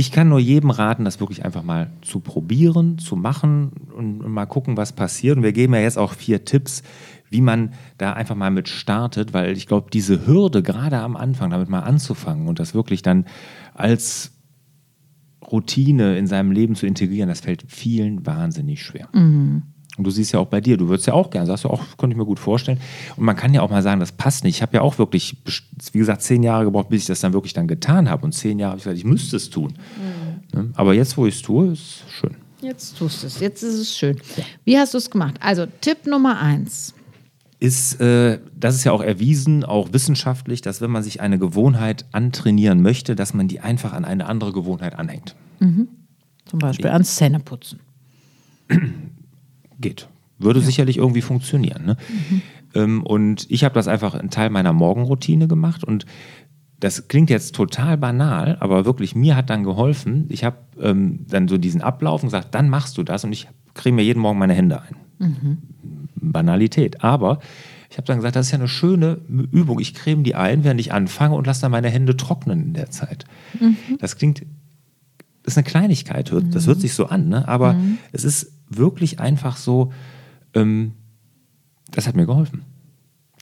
Ich 0.00 0.12
kann 0.12 0.28
nur 0.28 0.38
jedem 0.38 0.70
raten, 0.70 1.04
das 1.04 1.18
wirklich 1.18 1.44
einfach 1.44 1.64
mal 1.64 1.90
zu 2.02 2.20
probieren, 2.20 2.98
zu 2.98 3.16
machen 3.16 3.72
und, 3.92 4.20
und 4.20 4.30
mal 4.30 4.46
gucken, 4.46 4.76
was 4.76 4.92
passiert. 4.92 5.36
Und 5.36 5.42
wir 5.42 5.50
geben 5.50 5.74
ja 5.74 5.80
jetzt 5.80 5.98
auch 5.98 6.12
vier 6.12 6.44
Tipps, 6.44 6.84
wie 7.30 7.40
man 7.40 7.72
da 7.96 8.12
einfach 8.12 8.36
mal 8.36 8.52
mit 8.52 8.68
startet, 8.68 9.34
weil 9.34 9.56
ich 9.56 9.66
glaube, 9.66 9.90
diese 9.92 10.24
Hürde 10.24 10.62
gerade 10.62 11.00
am 11.00 11.16
Anfang, 11.16 11.50
damit 11.50 11.68
mal 11.68 11.80
anzufangen 11.80 12.46
und 12.46 12.60
das 12.60 12.74
wirklich 12.74 13.02
dann 13.02 13.24
als 13.74 14.38
Routine 15.50 16.16
in 16.16 16.28
seinem 16.28 16.52
Leben 16.52 16.76
zu 16.76 16.86
integrieren, 16.86 17.28
das 17.28 17.40
fällt 17.40 17.64
vielen 17.66 18.24
wahnsinnig 18.24 18.84
schwer. 18.84 19.08
Und 19.98 20.04
du 20.04 20.10
siehst 20.10 20.32
ja 20.32 20.38
auch 20.38 20.46
bei 20.46 20.60
dir, 20.60 20.76
du 20.76 20.88
würdest 20.88 21.08
ja 21.08 21.14
auch 21.14 21.28
gerne, 21.28 21.46
sagst 21.46 21.64
du 21.64 21.68
auch, 21.68 21.82
könnte 21.98 22.14
ich 22.14 22.16
mir 22.16 22.24
gut 22.24 22.38
vorstellen. 22.38 22.80
Und 23.16 23.24
man 23.24 23.34
kann 23.34 23.52
ja 23.52 23.62
auch 23.62 23.70
mal 23.70 23.82
sagen, 23.82 23.98
das 23.98 24.12
passt 24.12 24.44
nicht. 24.44 24.56
Ich 24.56 24.62
habe 24.62 24.76
ja 24.76 24.80
auch 24.80 24.98
wirklich, 24.98 25.36
wie 25.92 25.98
gesagt, 25.98 26.22
zehn 26.22 26.42
Jahre 26.44 26.64
gebraucht, 26.64 26.88
bis 26.88 27.02
ich 27.02 27.06
das 27.08 27.20
dann 27.20 27.32
wirklich 27.32 27.52
dann 27.52 27.66
getan 27.66 28.08
habe. 28.08 28.24
Und 28.24 28.32
zehn 28.32 28.58
Jahre 28.60 28.70
habe 28.70 28.78
ich 28.78 28.84
gesagt, 28.84 28.98
ich 28.98 29.04
müsste 29.04 29.36
es 29.36 29.50
tun. 29.50 29.74
Ne? 30.54 30.70
Aber 30.74 30.94
jetzt, 30.94 31.16
wo 31.16 31.26
ich 31.26 31.34
es 31.34 31.42
tue, 31.42 31.72
ist 31.72 32.04
schön. 32.08 32.36
Jetzt 32.60 32.96
tust 32.96 33.22
du 33.22 33.26
es. 33.26 33.40
Jetzt 33.40 33.62
ist 33.62 33.74
es 33.74 33.96
schön. 33.96 34.16
Wie 34.64 34.78
hast 34.78 34.94
du 34.94 34.98
es 34.98 35.10
gemacht? 35.10 35.34
Also 35.40 35.66
Tipp 35.80 36.06
Nummer 36.06 36.40
eins. 36.40 36.94
Ist, 37.60 38.00
äh, 38.00 38.38
das 38.56 38.76
ist 38.76 38.84
ja 38.84 38.92
auch 38.92 39.02
erwiesen, 39.02 39.64
auch 39.64 39.92
wissenschaftlich, 39.92 40.60
dass 40.60 40.80
wenn 40.80 40.92
man 40.92 41.02
sich 41.02 41.20
eine 41.20 41.40
Gewohnheit 41.40 42.06
antrainieren 42.12 42.82
möchte, 42.82 43.16
dass 43.16 43.34
man 43.34 43.48
die 43.48 43.58
einfach 43.58 43.92
an 43.92 44.04
eine 44.04 44.26
andere 44.26 44.52
Gewohnheit 44.52 44.96
anhängt. 44.96 45.34
Zum 46.48 46.60
Beispiel 46.60 46.86
ans 46.86 47.16
Zähneputzen. 47.16 47.80
Geht. 49.80 50.08
Würde 50.38 50.60
sicherlich 50.60 50.98
irgendwie 50.98 51.22
funktionieren. 51.22 51.84
Ne? 51.84 51.96
Ähm, 52.74 53.02
und 53.02 53.46
ich 53.50 53.64
habe 53.64 53.74
das 53.74 53.88
einfach 53.88 54.14
einen 54.14 54.30
Teil 54.30 54.50
meiner 54.50 54.72
Morgenroutine 54.72 55.48
gemacht 55.48 55.84
und 55.84 56.06
das 56.80 57.08
klingt 57.08 57.28
jetzt 57.28 57.56
total 57.56 57.96
banal, 57.98 58.56
aber 58.60 58.84
wirklich 58.84 59.16
mir 59.16 59.34
hat 59.34 59.50
dann 59.50 59.64
geholfen. 59.64 60.26
Ich 60.28 60.44
habe 60.44 60.58
ähm, 60.80 61.26
dann 61.28 61.48
so 61.48 61.58
diesen 61.58 61.80
Ablauf 61.80 62.22
und 62.22 62.28
gesagt, 62.28 62.54
dann 62.54 62.68
machst 62.68 62.96
du 62.98 63.02
das 63.02 63.24
und 63.24 63.32
ich 63.32 63.48
creme 63.74 63.96
mir 63.96 64.04
jeden 64.04 64.20
Morgen 64.20 64.38
meine 64.38 64.54
Hände 64.54 64.80
ein. 64.82 64.94
Banalität. 66.14 67.02
Aber 67.02 67.40
ich 67.90 67.96
habe 67.96 68.06
dann 68.06 68.18
gesagt, 68.18 68.36
das 68.36 68.46
ist 68.46 68.52
ja 68.52 68.58
eine 68.58 68.68
schöne 68.68 69.18
Übung. 69.50 69.80
Ich 69.80 69.94
creme 69.94 70.22
die 70.22 70.36
ein, 70.36 70.62
während 70.62 70.78
ich 70.78 70.92
anfange 70.92 71.34
und 71.34 71.46
lasse 71.46 71.62
dann 71.62 71.72
meine 71.72 71.88
Hände 71.88 72.16
trocknen 72.16 72.62
in 72.62 72.74
der 72.74 72.90
Zeit. 72.90 73.24
Das 73.98 74.16
klingt 74.16 74.42
das 75.48 75.54
ist 75.54 75.58
eine 75.58 75.64
Kleinigkeit, 75.64 76.30
das 76.50 76.66
hört 76.66 76.78
sich 76.78 76.92
so 76.92 77.06
an, 77.06 77.30
ne? 77.30 77.48
aber 77.48 77.74
es 78.12 78.24
ist 78.24 78.52
wirklich 78.70 79.20
einfach 79.20 79.56
so, 79.56 79.92
ähm, 80.54 80.92
das 81.90 82.06
hat 82.06 82.16
mir 82.16 82.26
geholfen. 82.26 82.62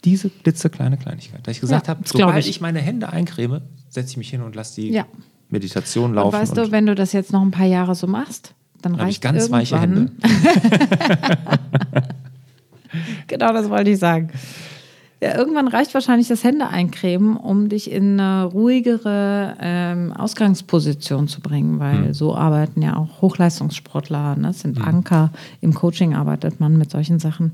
Diese 0.05 0.31
klitzekleine 0.31 0.97
Kleinigkeit. 0.99 1.41
Da 1.47 1.51
ich 1.51 1.61
gesagt 1.61 1.87
Ja, 1.89 1.95
habe, 1.95 2.03
sobald 2.07 2.45
ich. 2.45 2.51
ich. 2.51 2.61
meine 2.61 2.79
Hände 2.81 3.09
eincreme, 3.13 3.63
setze 3.89 4.11
ich 4.11 4.17
mich 4.17 4.31
hin 4.31 4.43
und 4.43 4.55
lasse 4.55 4.81
die 4.81 4.91
Ja. 4.91 5.07
Meditation 5.49 6.11
Und 6.11 6.15
laufen. 6.17 6.33
weißt 6.39 6.57
du, 6.57 6.71
wenn 6.71 6.87
du 6.87 6.95
das 6.95 7.13
jetzt 7.13 7.33
noch 7.33 7.43
ein 7.43 7.51
paar 7.51 7.67
Jahre 7.67 7.95
so 7.95 8.07
machst, 8.07 8.55
dann 8.83 8.95
ich 8.95 9.01
reicht 9.01 9.23
ganz 9.23 9.51
weiche 9.51 9.75
irgendwann- 9.77 10.11
Hände. 10.23 11.99
Genau, 13.27 13.53
das 13.53 13.69
wollte 13.69 13.91
ich 13.91 13.99
sagen. 13.99 14.31
Ja, 15.23 15.35
irgendwann 15.35 15.67
reicht 15.67 15.95
wahrscheinlich 15.95 16.29
das 16.29 16.45
Hände 16.45 16.69
eincremen, 16.69 17.39
um 17.39 17.71
dich 17.71 17.91
in 17.91 18.21
eine 18.21 18.45
ruhigere 18.45 19.57
ähm, 19.61 20.13
Ausgangsposition 20.13 21.27
zu 21.27 21.41
bringen, 21.41 21.79
weil 21.79 22.13
so 22.13 22.35
arbeiten 22.35 22.83
ja 22.83 22.97
auch 22.97 23.23
Hochleistungssportler. 23.23 24.37
Ne? 24.37 24.49
Das 24.49 24.61
sind 24.61 24.79
Anker. 24.79 25.33
Im 25.63 25.73
Coaching 25.73 26.15
arbeitet 26.15 26.61
man 26.61 26.77
mit 26.77 26.91
solchen 26.91 27.19
Sachen. 27.19 27.53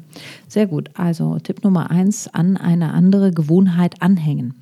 Sehr 0.48 0.66
gut. 0.66 0.90
Also 0.94 1.38
Tipp 1.38 1.62
Nummer 1.62 1.88
eins, 1.92 2.26
an 2.26 2.56
eine 2.56 2.92
andere 2.94 3.30
Gewohnheit 3.30 4.02
anhängen. 4.02 4.54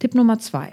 Tipp 0.00 0.16
Nummer 0.16 0.40
zwei. 0.40 0.72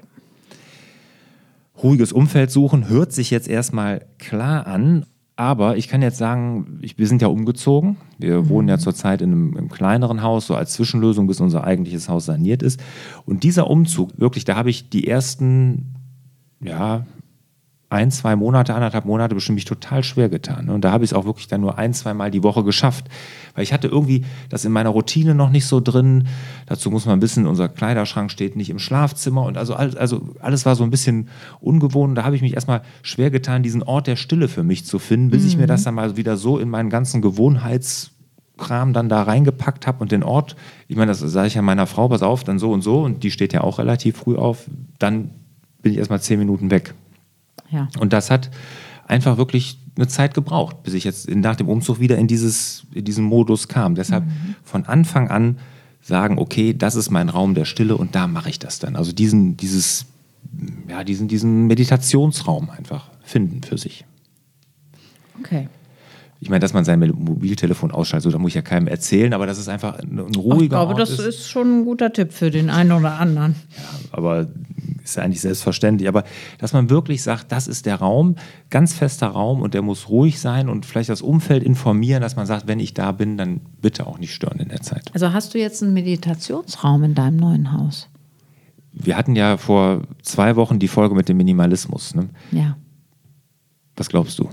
ruhiges 1.82 2.12
Umfeld 2.12 2.50
suchen, 2.50 2.90
hört 2.90 3.12
sich 3.12 3.30
jetzt 3.30 3.48
erstmal 3.48 4.04
klar 4.18 4.66
an. 4.66 5.06
Aber 5.38 5.76
ich 5.76 5.90
kann 5.90 6.02
jetzt 6.02 6.18
sagen, 6.18 6.80
ich, 6.82 6.98
wir 6.98 7.08
sind 7.08 7.22
ja 7.22 7.28
umgezogen. 7.28 7.98
Wir 8.18 8.48
wohnen 8.48 8.70
ja 8.70 8.78
zurzeit 8.78 9.22
in 9.22 9.32
einem, 9.32 9.58
einem 9.58 9.70
kleineren 9.70 10.22
Haus, 10.22 10.48
so 10.48 10.56
als 10.56 10.74
Zwischenlösung, 10.74 11.28
bis 11.28 11.42
unser 11.42 11.66
eigentliches 11.66 12.08
Haus 12.08 12.26
saniert 12.26 12.64
ist. 12.64 12.82
Und 13.26 13.44
dieser 13.44 13.70
Umzug, 13.70 14.12
wirklich, 14.18 14.46
da 14.46 14.56
habe 14.56 14.70
ich 14.70 14.90
die 14.90 15.08
ersten, 15.08 15.96
ja, 16.62 17.06
ein, 17.90 18.10
zwei 18.10 18.36
Monate, 18.36 18.74
anderthalb 18.74 19.06
Monate 19.06 19.36
bestimmt 19.36 19.56
mich 19.56 19.66
total 19.66 20.04
schwer 20.04 20.28
getan. 20.28 20.70
Und 20.70 20.82
da 20.84 20.92
habe 20.92 21.04
ich 21.06 21.12
es 21.12 21.14
auch 21.16 21.26
wirklich 21.26 21.48
dann 21.48 21.62
nur 21.62 21.78
ein, 21.78 21.94
zwei 21.94 22.14
Mal 22.16 22.32
die 22.32 22.42
Woche 22.44 22.64
geschafft. 22.64 23.06
Weil 23.54 23.64
ich 23.64 23.72
hatte 23.74 23.88
irgendwie 23.88 24.26
das 24.50 24.66
in 24.66 24.72
meiner 24.72 24.90
Routine 24.90 25.36
noch 25.36 25.52
nicht 25.52 25.66
so 25.68 25.80
drin. 25.80 26.28
Dazu 26.66 26.90
muss 26.90 27.06
man 27.06 27.22
wissen, 27.22 27.46
unser 27.46 27.70
Kleiderschrank 27.70 28.32
steht 28.32 28.56
nicht 28.56 28.70
im 28.72 28.80
Schlafzimmer. 28.80 29.44
Und 29.44 29.56
also, 29.58 29.76
alles- 29.76 29.96
also 29.96 30.30
alles 30.42 30.66
war 30.66 30.76
so 30.76 30.84
ein 30.84 30.90
bisschen 30.90 31.30
ungewohnt. 31.62 32.18
Da 32.18 32.24
habe 32.24 32.36
ich 32.36 32.42
mich 32.42 32.56
erstmal 32.56 32.82
schwer 33.04 33.30
getan, 33.30 33.62
diesen 33.62 33.84
Ort 33.84 34.08
der 34.08 34.16
Stille 34.16 34.48
für 34.48 34.64
mich 34.64 34.86
zu 34.86 34.98
finden, 34.98 35.30
bis 35.30 35.46
ich 35.46 35.56
mir 35.58 35.68
das 35.68 35.84
dann 35.84 35.94
mal 35.96 36.18
wieder 36.18 36.38
so 36.38 36.58
in 36.58 36.70
meinen 36.70 36.90
ganzen 36.90 37.22
Gewohnheitskram 37.22 38.94
dann 38.94 39.10
da 39.10 39.24
reingepackt 39.24 39.88
habe 39.88 40.00
und 40.00 40.12
den 40.12 40.24
Ort, 40.24 40.56
ich 40.88 40.96
meine, 40.96 41.12
das 41.12 41.20
sage 41.20 41.48
ich 41.48 41.54
ja 41.56 41.62
meiner 41.62 41.88
Frau, 41.88 42.08
pass 42.08 42.24
auf, 42.24 42.44
dann 42.44 42.60
so 42.60 42.72
und 42.72 42.82
so 42.82 43.02
und 43.04 43.24
die 43.24 43.32
steht 43.32 43.54
ja 43.54 43.62
auch 43.62 43.78
relativ 43.80 44.18
früh 44.18 44.36
auf, 44.36 44.66
dann 45.00 45.30
bin 45.82 45.92
ich 45.92 46.00
erstmal 46.00 46.22
zehn 46.22 46.40
Minuten 46.40 46.72
weg. 46.72 46.96
Ja. 47.70 47.88
Und 48.00 48.14
das 48.14 48.32
hat 48.32 48.52
einfach 49.08 49.38
wirklich 49.38 49.80
eine 49.96 50.08
Zeit 50.08 50.34
gebraucht, 50.34 50.84
bis 50.84 50.94
ich 50.94 51.04
jetzt 51.04 51.30
nach 51.30 51.56
dem 51.56 51.70
Umzug 51.70 52.00
wieder 52.00 52.18
in, 52.18 52.28
dieses, 52.28 52.86
in 52.94 53.06
diesen 53.06 53.24
Modus 53.26 53.68
kam. 53.68 53.96
Deshalb 53.96 54.26
von 54.64 54.86
Anfang 54.86 55.30
an 55.30 55.58
sagen, 56.02 56.38
okay, 56.38 56.74
das 56.74 56.96
ist 56.96 57.10
mein 57.10 57.30
Raum 57.30 57.56
der 57.56 57.66
Stille 57.66 57.98
und 57.98 58.14
da 58.14 58.28
mache 58.28 58.50
ich 58.50 58.60
das 58.60 58.80
dann. 58.80 58.96
Also 58.96 59.12
diesen, 59.12 59.58
dieses, 59.58 60.06
ja, 60.88 61.04
diesen, 61.04 61.28
diesen 61.28 61.68
Meditationsraum 61.68 62.70
einfach 62.70 63.10
finden 63.24 63.64
für 63.64 63.78
sich. 63.78 64.06
Okay. 65.40 65.68
Ich 66.46 66.50
meine, 66.52 66.60
dass 66.60 66.74
man 66.74 66.86
sein 66.86 67.00
Mobiltelefon 67.00 67.90
ausschaltet, 67.90 68.26
so, 68.26 68.30
da 68.30 68.38
muss 68.38 68.50
ich 68.50 68.56
ja 68.56 68.62
keinem 68.62 68.86
erzählen, 68.86 69.34
aber 69.34 69.48
das 69.48 69.58
ist 69.58 69.68
einfach 69.68 69.98
ein, 69.98 70.20
ein 70.20 70.30
Ich 70.30 70.38
ruhiger 70.38 70.78
glaube, 70.78 70.92
Ort 70.92 71.00
das 71.00 71.10
ist. 71.10 71.20
ist 71.22 71.50
schon 71.50 71.80
ein 71.80 71.86
guter 71.86 72.14
Tipp 72.14 72.32
für 72.34 72.52
den 72.52 72.70
einen 72.70 72.92
oder 72.92 73.20
anderen. 73.20 73.56
aber 74.12 74.46
ist 75.04 75.16
ja 75.16 75.24
eigentlich 75.24 75.42
selbstverständlich. 75.42 76.08
Aber 76.08 76.24
dass 76.60 76.72
man 76.72 76.92
wirklich 76.92 77.24
sagt, 77.24 77.52
das 77.52 77.68
ist 77.68 77.88
der 77.88 77.96
Raum, 77.96 78.36
ganz 78.70 78.94
fester 78.94 79.26
Raum 79.26 79.64
und 79.64 79.74
der 79.74 79.82
muss 79.82 80.08
ruhig 80.10 80.40
sein 80.40 80.70
und 80.70 80.86
vielleicht 80.86 81.10
das 81.10 81.24
Umfeld 81.24 81.64
informieren, 81.64 82.22
dass 82.22 82.36
man 82.36 82.46
sagt, 82.46 82.68
wenn 82.68 82.80
ich 82.80 82.94
da 82.94 83.12
bin, 83.12 83.38
dann 83.38 83.62
bitte 83.82 84.06
auch 84.06 84.20
nicht 84.20 84.36
stören 84.36 84.60
in 84.60 84.70
der 84.70 84.82
Zeit. 84.82 85.10
Also 85.16 85.34
hast 85.34 85.56
du 85.56 85.58
jetzt 85.58 85.82
einen 85.82 85.96
Meditationsraum 85.96 87.04
in 87.06 87.16
deinem 87.16 87.38
neuen 87.38 87.74
Haus? 87.74 88.08
Wir 88.94 89.18
hatten 89.18 89.36
ja 89.36 89.58
vor 89.58 90.04
zwei 90.22 90.56
Wochen 90.56 90.78
die 90.78 90.90
Folge 90.90 91.16
mit 91.16 91.28
dem 91.28 91.38
Minimalismus. 91.38 92.14
Ne? 92.14 92.30
Ja. 92.52 92.78
Was 93.96 94.10
glaubst 94.10 94.38
du? 94.38 94.48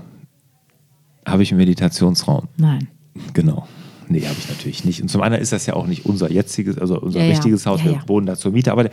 Habe 1.25 1.43
ich 1.43 1.51
einen 1.51 1.59
Meditationsraum? 1.59 2.47
Nein. 2.57 2.87
Genau. 3.33 3.67
Nee, 4.09 4.25
habe 4.25 4.35
ich 4.37 4.49
natürlich 4.49 4.83
nicht. 4.85 5.01
Und 5.01 5.07
zum 5.07 5.21
anderen 5.21 5.41
ist 5.41 5.53
das 5.53 5.65
ja 5.65 5.75
auch 5.75 5.87
nicht 5.87 6.05
unser 6.05 6.31
jetziges, 6.31 6.77
also 6.77 6.99
unser 6.99 7.19
Ja, 7.19 7.25
ja. 7.25 7.31
richtiges 7.31 7.65
Haus. 7.65 7.79
Ja, 7.79 7.85
Wir 7.85 7.91
ja. 7.93 8.03
wohnen 8.07 8.25
da 8.25 8.35
zur 8.35 8.51
Miete. 8.51 8.71
Aber 8.71 8.89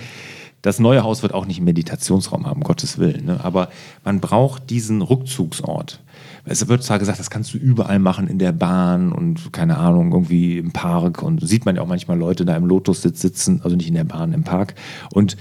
das 0.63 0.79
neue 0.79 1.03
Haus 1.03 1.23
wird 1.23 1.33
auch 1.35 1.47
nicht 1.47 1.57
einen 1.57 1.65
Meditationsraum 1.65 2.47
haben, 2.47 2.63
Gottes 2.63 2.99
Willen. 2.99 3.25
Ne? 3.25 3.41
Aber 3.43 3.71
man 4.05 4.21
braucht 4.21 4.69
diesen 4.71 5.03
Rückzugsort. 5.03 6.01
Es 6.45 6.69
wird 6.69 6.83
zwar 6.83 6.99
gesagt, 6.99 7.19
das 7.19 7.31
kannst 7.31 7.55
du 7.55 7.59
überall 7.59 7.99
machen, 7.99 8.29
in 8.29 8.39
der 8.39 8.53
Bahn 8.53 9.13
und 9.13 9.53
keine 9.53 9.79
Ahnung, 9.79 10.13
irgendwie 10.13 10.59
im 10.59 10.73
Park. 10.73 11.23
Und 11.23 11.47
sieht 11.47 11.65
man 11.65 11.77
ja 11.77 11.83
auch 11.83 11.87
manchmal 11.87 12.19
Leute 12.19 12.45
da 12.45 12.57
im 12.57 12.67
Lotus-Sitz 12.67 13.21
sitzen, 13.21 13.61
also 13.65 13.77
nicht 13.77 13.89
in 13.89 13.95
der 13.95 14.05
Bahn, 14.05 14.33
im 14.33 14.45
Park. 14.45 14.75
Und 15.13 15.37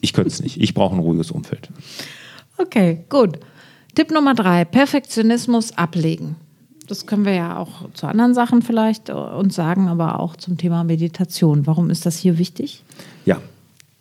ich 0.00 0.12
könnte 0.12 0.28
es 0.28 0.40
nicht. 0.40 0.60
Ich 0.60 0.72
brauche 0.74 0.94
ein 0.94 1.00
ruhiges 1.00 1.30
Umfeld. 1.30 1.68
Okay, 2.58 3.04
gut. 3.08 3.38
Tipp 3.94 4.10
Nummer 4.10 4.34
drei: 4.34 4.64
Perfektionismus 4.64 5.76
ablegen. 5.76 6.36
Das 6.88 7.06
können 7.06 7.24
wir 7.24 7.34
ja 7.34 7.58
auch 7.58 7.90
zu 7.94 8.06
anderen 8.06 8.34
Sachen 8.34 8.62
vielleicht 8.62 9.08
äh, 9.08 9.12
uns 9.12 9.54
sagen, 9.54 9.88
aber 9.88 10.20
auch 10.20 10.36
zum 10.36 10.58
Thema 10.58 10.84
Meditation. 10.84 11.66
Warum 11.66 11.90
ist 11.90 12.06
das 12.06 12.18
hier 12.18 12.38
wichtig? 12.38 12.82
Ja, 13.24 13.40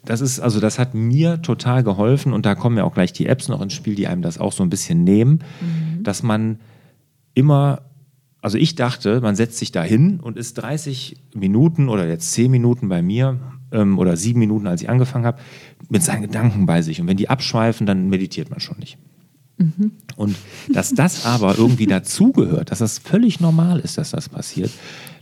das 0.03 0.21
ist, 0.21 0.39
also 0.39 0.59
das 0.59 0.79
hat 0.79 0.93
mir 0.95 1.41
total 1.41 1.83
geholfen 1.83 2.33
und 2.33 2.45
da 2.45 2.55
kommen 2.55 2.77
ja 2.77 2.83
auch 2.83 2.93
gleich 2.93 3.13
die 3.13 3.27
Apps 3.27 3.49
noch 3.49 3.61
ins 3.61 3.73
Spiel, 3.73 3.95
die 3.95 4.07
einem 4.07 4.21
das 4.21 4.39
auch 4.39 4.51
so 4.51 4.63
ein 4.63 4.69
bisschen 4.69 5.03
nehmen, 5.03 5.43
mhm. 5.61 6.03
dass 6.03 6.23
man 6.23 6.59
immer, 7.35 7.83
also 8.41 8.57
ich 8.57 8.75
dachte, 8.75 9.21
man 9.21 9.35
setzt 9.35 9.57
sich 9.59 9.71
da 9.71 9.83
hin 9.83 10.19
und 10.19 10.37
ist 10.37 10.55
30 10.55 11.17
Minuten 11.35 11.87
oder 11.87 12.07
jetzt 12.07 12.31
10 12.33 12.49
Minuten 12.49 12.89
bei 12.89 13.03
mir 13.03 13.39
ähm, 13.71 13.99
oder 13.99 14.17
7 14.17 14.39
Minuten, 14.39 14.65
als 14.65 14.81
ich 14.81 14.89
angefangen 14.89 15.25
habe, 15.25 15.39
mit 15.89 16.01
seinen 16.01 16.23
Gedanken 16.23 16.65
bei 16.65 16.81
sich. 16.81 16.99
Und 16.99 17.07
wenn 17.07 17.17
die 17.17 17.29
abschweifen, 17.29 17.85
dann 17.85 18.09
meditiert 18.09 18.49
man 18.49 18.59
schon 18.59 18.79
nicht. 18.79 18.97
Mhm. 19.61 19.91
Und 20.15 20.35
dass 20.69 20.93
das 20.93 21.25
aber 21.25 21.57
irgendwie 21.57 21.85
dazugehört, 21.85 22.71
dass 22.71 22.79
das 22.79 22.99
völlig 22.99 23.39
normal 23.39 23.79
ist, 23.79 23.97
dass 23.97 24.11
das 24.11 24.29
passiert, 24.29 24.71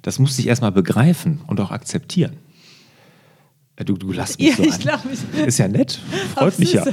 das 0.01 0.19
musste 0.19 0.41
ich 0.41 0.47
erstmal 0.47 0.71
begreifen 0.71 1.41
und 1.47 1.59
auch 1.59 1.71
akzeptieren. 1.71 2.37
Du, 3.85 3.95
du 3.95 4.11
lachst 4.11 4.39
mich 4.39 4.49
ja, 4.49 4.55
so 4.55 4.63
ich 4.63 4.91
an. 4.91 4.99
Mich. 5.09 5.47
Ist 5.47 5.57
ja 5.57 5.67
nett, 5.67 5.99
freut 6.35 6.59
mich 6.59 6.73
ja. 6.73 6.85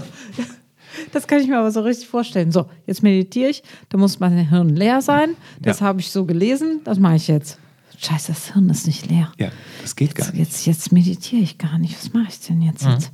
Das 1.12 1.26
kann 1.26 1.40
ich 1.40 1.48
mir 1.48 1.58
aber 1.58 1.70
so 1.70 1.80
richtig 1.80 2.08
vorstellen. 2.08 2.52
So, 2.52 2.66
jetzt 2.86 3.02
meditiere 3.02 3.50
ich, 3.50 3.62
da 3.88 3.98
muss 3.98 4.18
mein 4.18 4.48
Hirn 4.48 4.70
leer 4.70 5.02
sein. 5.02 5.30
Das 5.60 5.80
ja. 5.80 5.86
habe 5.86 6.00
ich 6.00 6.10
so 6.10 6.24
gelesen, 6.24 6.80
das 6.84 6.98
mache 6.98 7.16
ich 7.16 7.28
jetzt. 7.28 7.58
Scheiße, 7.98 8.28
das 8.28 8.52
Hirn 8.52 8.68
ist 8.70 8.86
nicht 8.86 9.08
leer. 9.08 9.32
Ja, 9.38 9.50
das 9.82 9.96
geht 9.96 10.08
jetzt, 10.08 10.18
gar 10.18 10.26
nicht. 10.32 10.38
Jetzt, 10.38 10.66
jetzt 10.66 10.92
meditiere 10.92 11.42
ich 11.42 11.58
gar 11.58 11.78
nicht. 11.78 11.96
Was 11.98 12.12
mache 12.12 12.28
ich 12.28 12.40
denn 12.40 12.62
jetzt? 12.62 12.84
Mhm. 12.84 12.92
Jetzt, 12.92 13.10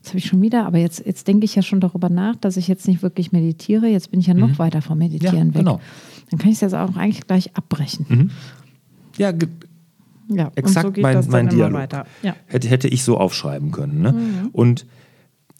jetzt 0.00 0.08
habe 0.08 0.18
ich 0.18 0.26
schon 0.26 0.40
wieder, 0.40 0.66
aber 0.66 0.78
jetzt, 0.78 1.04
jetzt 1.04 1.28
denke 1.28 1.44
ich 1.44 1.54
ja 1.54 1.62
schon 1.62 1.80
darüber 1.80 2.08
nach, 2.08 2.36
dass 2.36 2.56
ich 2.56 2.68
jetzt 2.68 2.88
nicht 2.88 3.02
wirklich 3.02 3.32
meditiere. 3.32 3.86
Jetzt 3.86 4.10
bin 4.10 4.20
ich 4.20 4.26
ja 4.26 4.34
noch 4.34 4.48
mhm. 4.48 4.58
weiter 4.58 4.80
vom 4.80 4.98
Meditieren 4.98 5.48
ja, 5.48 5.54
weg. 5.54 5.60
Genau. 5.60 5.80
Dann 6.30 6.38
kann 6.38 6.48
ich 6.48 6.56
es 6.56 6.60
jetzt 6.62 6.74
auch 6.74 6.96
eigentlich 6.96 7.26
gleich 7.26 7.54
abbrechen. 7.56 8.06
Mhm. 8.08 8.30
Ja, 9.18 9.32
ja, 10.28 10.50
exakt 10.54 10.96
so 10.96 11.02
mein, 11.02 11.26
mein 11.28 11.48
Dialog. 11.48 11.88
Ja. 12.22 12.36
Hätte, 12.46 12.68
hätte 12.68 12.88
ich 12.88 13.02
so 13.02 13.18
aufschreiben 13.18 13.72
können. 13.72 14.00
Ne? 14.00 14.12
Mhm. 14.12 14.48
Und 14.52 14.86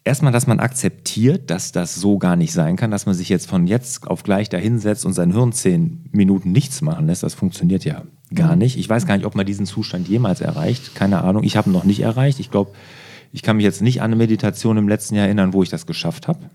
erstmal, 0.05 0.33
dass 0.33 0.47
man 0.47 0.61
akzeptiert, 0.61 1.51
dass 1.51 1.73
das 1.73 1.97
so 1.97 2.19
gar 2.19 2.37
nicht 2.37 2.53
sein 2.53 2.77
kann, 2.77 2.91
dass 2.91 3.05
man 3.05 3.15
sich 3.15 3.29
jetzt 3.29 3.49
von 3.49 3.67
jetzt 3.67 4.07
auf 4.07 4.23
gleich 4.23 4.49
dahinsetzt 4.49 5.05
und 5.05 5.13
sein 5.13 5.33
Hirn 5.33 5.53
zehn 5.53 6.09
Minuten 6.13 6.53
nichts 6.53 6.81
machen 6.83 7.07
lässt. 7.07 7.25
Das 7.25 7.35
funktioniert 7.35 7.85
ja 7.85 8.05
gar 8.33 8.53
mhm. 8.53 8.61
nicht. 8.61 8.79
Ich 8.79 8.89
weiß 8.89 9.07
gar 9.07 9.17
nicht, 9.17 9.27
ob 9.27 9.35
man 9.35 9.45
diesen 9.45 9.67
Zustand 9.67 10.09
jemals 10.09 10.41
erreicht. 10.41 10.95
Keine 10.95 11.23
Ahnung. 11.23 11.43
Ich 11.43 11.57
habe 11.57 11.69
ihn 11.69 11.73
noch 11.73 11.85
nicht 11.85 12.01
erreicht. 12.01 12.41
Ich 12.41 12.51
glaube, 12.51 12.71
ich 13.33 13.43
kann 13.43 13.57
mich 13.57 13.65
jetzt 13.65 13.83
nicht 13.83 14.01
an 14.01 14.07
eine 14.07 14.17
Meditation 14.17 14.77
im 14.77 14.89
letzten 14.89 15.15
Jahr 15.15 15.27
erinnern, 15.27 15.53
wo 15.53 15.63
ich 15.63 15.69
das 15.69 15.87
geschafft 15.87 16.29
habe. 16.29 16.51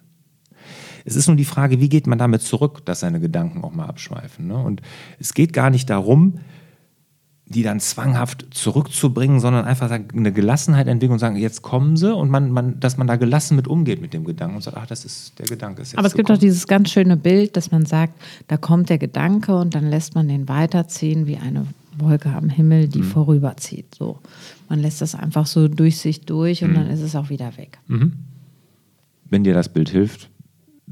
Es 1.06 1.16
ist 1.16 1.28
nur 1.28 1.38
die 1.38 1.46
Frage, 1.46 1.80
wie 1.80 1.90
geht 1.90 2.08
man 2.08 2.18
damit 2.18 2.42
zurück, 2.42 2.84
dass 2.86 3.02
seine 3.02 3.20
Gedanken 3.20 3.64
auch 3.64 3.74
mal 3.74 3.86
abschweifen. 3.86 4.48
Ne? 4.48 4.58
Und 4.58 4.82
es 5.20 5.34
geht 5.36 5.54
gar 5.54 5.70
nicht 5.70 5.90
darum, 5.90 6.40
die 7.48 7.62
dann 7.62 7.80
zwanghaft 7.80 8.48
zurückzubringen, 8.50 9.40
sondern 9.40 9.66
einfach 9.66 9.92
eine 9.92 10.32
Gelassenheit 10.32 10.88
entwickeln 10.88 11.14
und 11.14 11.20
sagen, 11.20 11.36
jetzt 11.36 11.62
kommen 11.62 11.96
sie 11.96 12.14
und 12.14 12.32
man, 12.32 12.50
man, 12.50 12.80
dass 12.80 12.98
man 12.98 13.06
da 13.06 13.18
gelassen 13.18 13.56
mit 13.56 13.68
umgeht 13.68 14.02
mit 14.02 14.16
dem 14.16 14.26
Gedanken 14.26 14.56
und 14.56 14.64
sagt, 14.64 14.78
ach, 14.78 14.88
das 14.88 15.06
ist 15.06 15.38
der 15.38 15.46
Gedanke. 15.46 15.84
Ist 15.84 15.92
jetzt 15.92 16.00
Aber 16.00 16.08
es 16.08 16.16
gibt 16.16 16.32
doch 16.32 16.40
dieses 16.40 16.66
ganz 16.66 16.90
schöne 16.90 17.18
Bild, 17.18 17.56
dass 17.56 17.70
man 17.70 17.86
sagt, 17.86 18.14
da 18.48 18.58
kommt 18.58 18.90
der 18.90 18.98
Gedanke 18.98 19.56
und 19.56 19.76
dann 19.76 19.88
lässt 19.88 20.16
man 20.16 20.28
den 20.28 20.50
weiterziehen 20.50 21.28
wie 21.28 21.38
eine 21.38 21.68
Wolke 21.98 22.30
am 22.30 22.50
Himmel, 22.50 22.88
die 22.88 23.00
mhm. 23.00 23.06
vorüberzieht. 23.06 23.96
So, 23.96 24.20
man 24.70 24.80
lässt 24.80 25.02
das 25.02 25.16
einfach 25.16 25.46
so 25.48 25.68
durch 25.68 25.98
sich 25.98 26.22
durch 26.22 26.64
und 26.64 26.72
mhm. 26.72 26.76
dann 26.76 26.90
ist 26.90 27.02
es 27.02 27.16
auch 27.16 27.30
wieder 27.30 27.58
weg. 27.58 27.80
Mhm. 27.88 28.14
Wenn 29.30 29.44
dir 29.44 29.54
das 29.54 29.70
Bild 29.70 29.90
hilft, 29.90 30.30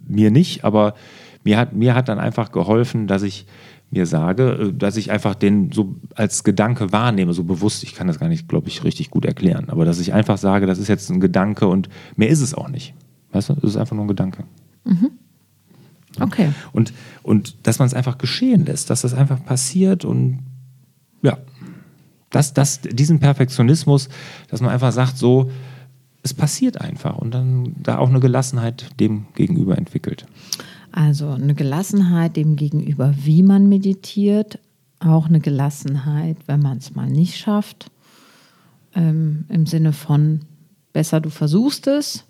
mir 0.08 0.32
nicht, 0.32 0.64
aber 0.64 0.96
mir 1.44 1.58
hat, 1.58 1.74
mir 1.74 1.96
hat 1.96 2.10
dann 2.10 2.20
einfach 2.20 2.52
geholfen, 2.52 3.08
dass 3.08 3.24
ich 3.24 3.46
mir 3.94 4.06
sage, 4.06 4.52
äh, 4.52 4.74
dass 4.74 4.98
ich 4.98 5.12
einfach 5.12 5.36
den 5.36 5.72
so 5.72 5.96
als 6.16 6.44
Gedanke 6.44 6.92
wahrnehme, 6.92 7.34
so 7.34 7.44
bewusst. 7.44 7.84
Ich 7.84 7.96
kann 7.96 8.08
das 8.08 8.20
gar 8.20 8.28
nicht, 8.28 8.48
glaube 8.48 8.68
ich, 8.68 8.84
richtig 8.84 9.12
gut 9.12 9.26
erklären. 9.26 9.70
Aber 9.70 9.86
dass 9.86 10.00
ich 10.00 10.14
einfach 10.14 10.38
sage, 10.38 10.66
das 10.66 10.80
ist 10.80 10.88
jetzt 10.88 11.10
ein 11.10 11.20
Gedanke 11.20 11.68
und 11.68 11.90
mehr 12.16 12.30
ist 12.30 12.42
es 12.42 12.54
auch 12.54 12.70
nicht. 12.70 12.94
Weißt 13.32 13.50
du, 13.50 13.54
es 13.58 13.64
ist 13.64 13.78
einfach 13.78 13.96
nur 13.96 14.06
ein 14.06 14.10
Gedanke. 14.10 14.44
Mhm. 14.84 15.12
Okay. 16.20 16.50
Und, 16.74 16.94
und 17.24 17.66
dass 17.66 17.80
man 17.80 17.88
es 17.88 17.94
einfach 17.94 18.18
geschehen 18.18 18.66
lässt, 18.66 18.90
dass 18.90 19.02
das 19.02 19.14
einfach 19.14 19.44
passiert 19.44 20.06
und 20.06 20.40
ja, 21.24 21.38
das, 22.30 22.54
das, 22.54 22.82
diesen 22.82 23.20
Perfektionismus, 23.20 24.10
dass 24.50 24.62
man 24.62 24.70
einfach 24.70 24.92
sagt, 24.92 25.18
so, 25.18 25.50
es 26.22 26.34
passiert 26.34 26.80
einfach 26.80 27.18
und 27.18 27.34
dann 27.34 27.76
da 27.82 27.98
auch 27.98 28.10
eine 28.10 28.20
Gelassenheit 28.20 28.90
dem 29.00 29.26
gegenüber 29.36 29.78
entwickelt. 29.78 30.26
Also 30.92 31.30
eine 31.30 31.54
Gelassenheit 31.54 32.38
dem 32.38 32.56
gegenüber, 32.56 33.14
wie 33.18 33.44
man 33.44 33.68
meditiert, 33.68 34.60
auch 35.00 35.28
eine 35.28 35.40
Gelassenheit, 35.40 36.38
wenn 36.46 36.62
man 36.62 36.78
es 36.78 36.96
mal 36.96 37.10
nicht 37.10 37.38
schafft, 37.38 37.92
ähm, 38.96 39.46
im 39.50 39.66
Sinne 39.66 39.92
von 39.92 40.42
besser 40.94 41.20
du 41.20 41.30
versuchst 41.30 41.88
es. 41.88 42.26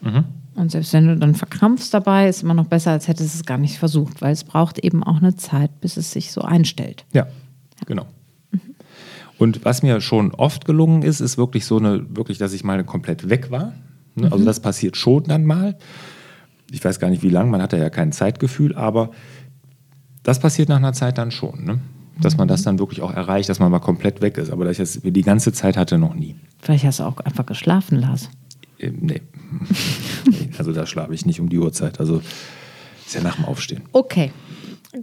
Mhm. 0.00 0.24
Und 0.54 0.70
selbst 0.70 0.92
wenn 0.92 1.08
du 1.08 1.16
dann 1.16 1.34
verkrampfst 1.34 1.92
dabei, 1.92 2.28
ist 2.28 2.42
immer 2.42 2.54
noch 2.54 2.66
besser, 2.66 2.92
als 2.92 3.08
hättest 3.08 3.34
du 3.34 3.38
es 3.40 3.46
gar 3.46 3.58
nicht 3.58 3.78
versucht, 3.78 4.20
weil 4.22 4.32
es 4.32 4.44
braucht 4.44 4.78
eben 4.78 5.02
auch 5.02 5.16
eine 5.16 5.36
Zeit, 5.36 5.80
bis 5.80 5.96
es 5.96 6.12
sich 6.12 6.30
so 6.30 6.42
einstellt. 6.42 7.04
Ja, 7.12 7.26
ja. 7.26 7.30
Genau. 7.86 8.06
Mhm. 8.50 8.60
Und 9.38 9.64
was 9.64 9.82
mir 9.82 10.00
schon 10.00 10.32
oft 10.34 10.64
gelungen 10.64 11.02
ist, 11.02 11.20
ist 11.20 11.38
wirklich 11.38 11.64
so 11.64 11.78
eine, 11.78 12.04
wirklich, 12.16 12.38
dass 12.38 12.52
ich 12.52 12.64
mal 12.64 12.82
komplett 12.84 13.28
weg 13.28 13.50
war. 13.50 13.72
Ne? 14.14 14.24
Also 14.24 14.38
mhm. 14.38 14.46
Das 14.46 14.60
passiert 14.60 14.96
schon 14.96 15.24
dann 15.24 15.44
mal 15.44 15.76
ich 16.72 16.82
weiß 16.82 16.98
gar 16.98 17.10
nicht 17.10 17.22
wie 17.22 17.28
lange, 17.28 17.50
man 17.50 17.62
hat 17.62 17.72
ja 17.74 17.90
kein 17.90 18.12
Zeitgefühl, 18.12 18.74
aber 18.74 19.10
das 20.22 20.40
passiert 20.40 20.68
nach 20.70 20.78
einer 20.78 20.94
Zeit 20.94 21.18
dann 21.18 21.30
schon, 21.30 21.64
ne? 21.64 21.80
dass 22.20 22.36
man 22.36 22.48
das 22.48 22.62
dann 22.62 22.78
wirklich 22.78 23.02
auch 23.02 23.12
erreicht, 23.12 23.48
dass 23.48 23.58
man 23.58 23.70
mal 23.70 23.80
komplett 23.80 24.22
weg 24.22 24.38
ist. 24.38 24.50
Aber 24.50 24.64
dass 24.64 24.72
ich 24.72 24.78
das 24.78 25.00
die 25.02 25.22
ganze 25.22 25.52
Zeit 25.52 25.76
hatte, 25.76 25.98
noch 25.98 26.14
nie. 26.14 26.36
Vielleicht 26.60 26.84
hast 26.84 27.00
du 27.00 27.04
auch 27.04 27.18
einfach 27.18 27.46
geschlafen, 27.46 27.98
Lars. 27.98 28.30
Ähm, 28.78 28.98
nee. 29.00 29.22
also 30.58 30.72
da 30.72 30.86
schlafe 30.86 31.14
ich 31.14 31.26
nicht 31.26 31.40
um 31.40 31.48
die 31.48 31.58
Uhrzeit. 31.58 32.00
Also 32.00 32.22
ist 33.04 33.14
ja 33.14 33.22
nach 33.22 33.36
dem 33.36 33.46
Aufstehen. 33.46 33.82
Okay. 33.92 34.30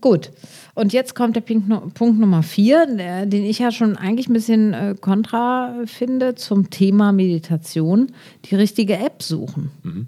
Gut. 0.01 0.31
Und 0.75 0.93
jetzt 0.93 1.15
kommt 1.15 1.35
der 1.35 1.41
Punkt 1.41 2.19
Nummer 2.19 2.43
vier, 2.43 2.85
den 3.25 3.43
ich 3.43 3.59
ja 3.59 3.71
schon 3.71 3.97
eigentlich 3.97 4.29
ein 4.29 4.33
bisschen 4.33 4.73
äh, 4.73 4.95
kontra 4.99 5.73
finde 5.85 6.35
zum 6.35 6.69
Thema 6.69 7.11
Meditation. 7.11 8.11
Die 8.45 8.55
richtige 8.55 8.97
App 8.97 9.23
suchen. 9.23 9.71
Mhm. 9.83 10.07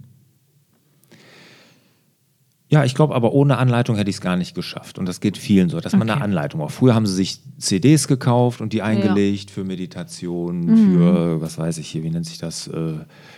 Ja, 2.72 2.86
ich 2.86 2.96
glaube, 2.96 3.16
aber 3.16 3.34
ohne 3.34 3.58
Anleitung 3.58 3.98
hätte 3.98 4.10
ich 4.10 4.16
es 4.18 4.22
gar 4.22 4.38
nicht 4.38 4.56
geschafft. 4.56 4.98
Und 4.98 5.06
das 5.06 5.20
geht 5.20 5.38
vielen 5.38 5.68
so, 5.68 5.82
dass 5.82 5.94
okay. 5.94 6.06
man 6.06 6.10
eine 6.10 6.22
Anleitung 6.22 6.62
braucht. 6.62 6.74
Früher 6.74 6.96
haben 6.96 7.06
sie 7.06 7.16
sich 7.16 7.40
CDs 7.58 8.08
gekauft 8.08 8.62
und 8.62 8.72
die 8.72 8.82
eingelegt 8.82 9.50
ja. 9.50 9.56
für 9.56 9.64
Meditation, 9.66 10.68
mhm. 10.68 10.78
für, 10.78 11.42
was 11.42 11.58
weiß 11.58 11.80
ich 11.80 11.90
hier, 11.90 12.04
wie 12.04 12.12
nennt 12.12 12.28
sich 12.28 12.38
das? 12.38 12.68
Äh, 12.68 12.94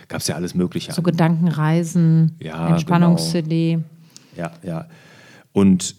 Gab 0.06 0.20
es 0.20 0.28
ja 0.28 0.36
alles 0.36 0.54
Mögliche. 0.54 0.92
So 0.92 0.98
an. 0.98 1.04
Gedankenreisen, 1.04 2.36
ja, 2.38 2.68
Entspannungs-CD. 2.68 3.72
Genau. 3.72 3.84
Ja, 4.36 4.52
ja. 4.62 4.86
Und 5.52 5.96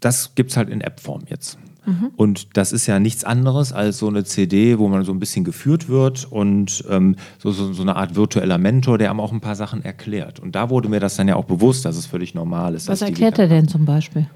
das 0.00 0.34
gibt 0.34 0.50
es 0.50 0.56
halt 0.56 0.68
in 0.68 0.80
App-Form 0.80 1.22
jetzt. 1.28 1.58
Mhm. 1.86 2.10
Und 2.16 2.56
das 2.56 2.72
ist 2.72 2.86
ja 2.86 2.98
nichts 2.98 3.24
anderes 3.24 3.72
als 3.72 3.98
so 3.98 4.08
eine 4.08 4.24
CD, 4.24 4.78
wo 4.78 4.88
man 4.88 5.04
so 5.04 5.12
ein 5.12 5.18
bisschen 5.18 5.44
geführt 5.44 5.88
wird 5.88 6.30
und 6.30 6.84
ähm, 6.90 7.16
so, 7.38 7.50
so, 7.52 7.72
so, 7.72 7.82
eine 7.82 7.96
Art 7.96 8.16
virtueller 8.16 8.58
Mentor, 8.58 8.98
der 8.98 9.10
einem 9.10 9.20
auch 9.20 9.32
ein 9.32 9.40
paar 9.40 9.56
Sachen 9.56 9.84
erklärt. 9.84 10.40
Und 10.40 10.54
da 10.54 10.70
wurde 10.70 10.88
mir 10.88 11.00
das 11.00 11.16
dann 11.16 11.28
ja 11.28 11.36
auch 11.36 11.44
bewusst, 11.44 11.84
dass 11.84 11.96
es 11.96 12.06
völlig 12.06 12.34
normal 12.34 12.74
ist. 12.74 12.88
Was 12.88 13.02
erklärt 13.02 13.38
er 13.38 13.48
denn 13.48 13.68
zum 13.68 13.84
Beispiel? 13.84 14.26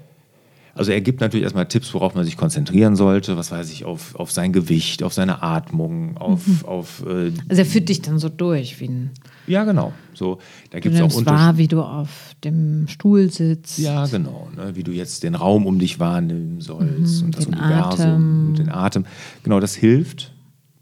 Also 0.75 0.91
er 0.91 0.99
gibt 0.99 1.21
natürlich 1.21 1.45
erstmal 1.45 1.67
Tipps, 1.67 1.93
worauf 1.93 2.15
man 2.15 2.25
sich 2.25 2.35
konzentrieren 2.35 2.97
sollte, 2.97 3.37
was 3.37 3.49
weiß 3.49 3.71
ich, 3.71 3.85
auf, 3.85 4.13
auf 4.15 4.31
sein 4.31 4.51
Gewicht, 4.51 5.03
auf 5.03 5.13
seine 5.13 5.41
Atmung, 5.41 6.17
auf... 6.17 6.45
Mhm. 6.45 6.65
auf 6.65 7.03
äh, 7.07 7.31
also 7.47 7.61
er 7.61 7.65
führt 7.65 7.87
dich 7.87 8.01
dann 8.01 8.19
so 8.19 8.27
durch 8.27 8.81
wie 8.81 8.89
ein... 8.89 9.11
Ja, 9.47 9.63
genau. 9.63 9.93
So, 10.13 10.39
da 10.71 10.81
gibt 10.81 10.95
es 10.95 11.01
auch 11.01 11.05
Unterschiede. 11.05 11.31
wahr, 11.31 11.57
wie 11.57 11.67
du 11.69 11.81
auf 11.81 12.35
dem 12.43 12.89
Stuhl 12.89 13.31
sitzt. 13.31 13.79
Ja, 13.79 14.05
genau. 14.07 14.49
Ne, 14.53 14.75
wie 14.75 14.83
du 14.83 14.91
jetzt 14.91 15.23
den 15.23 15.35
Raum 15.35 15.65
um 15.65 15.79
dich 15.79 16.01
wahrnehmen 16.01 16.59
sollst 16.59 17.21
mhm, 17.21 17.25
und 17.25 17.37
das 17.37 17.45
Universum 17.45 18.05
Atem. 18.05 18.47
und 18.49 18.59
den 18.59 18.69
Atem. 18.69 19.05
Genau, 19.43 19.61
das 19.61 19.75
hilft, 19.75 20.33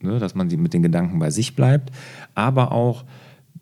ne, 0.01 0.17
dass 0.17 0.33
man 0.33 0.47
mit 0.47 0.73
den 0.73 0.81
Gedanken 0.81 1.19
bei 1.19 1.29
sich 1.29 1.55
bleibt. 1.55 1.91
Aber 2.33 2.71
auch, 2.71 3.03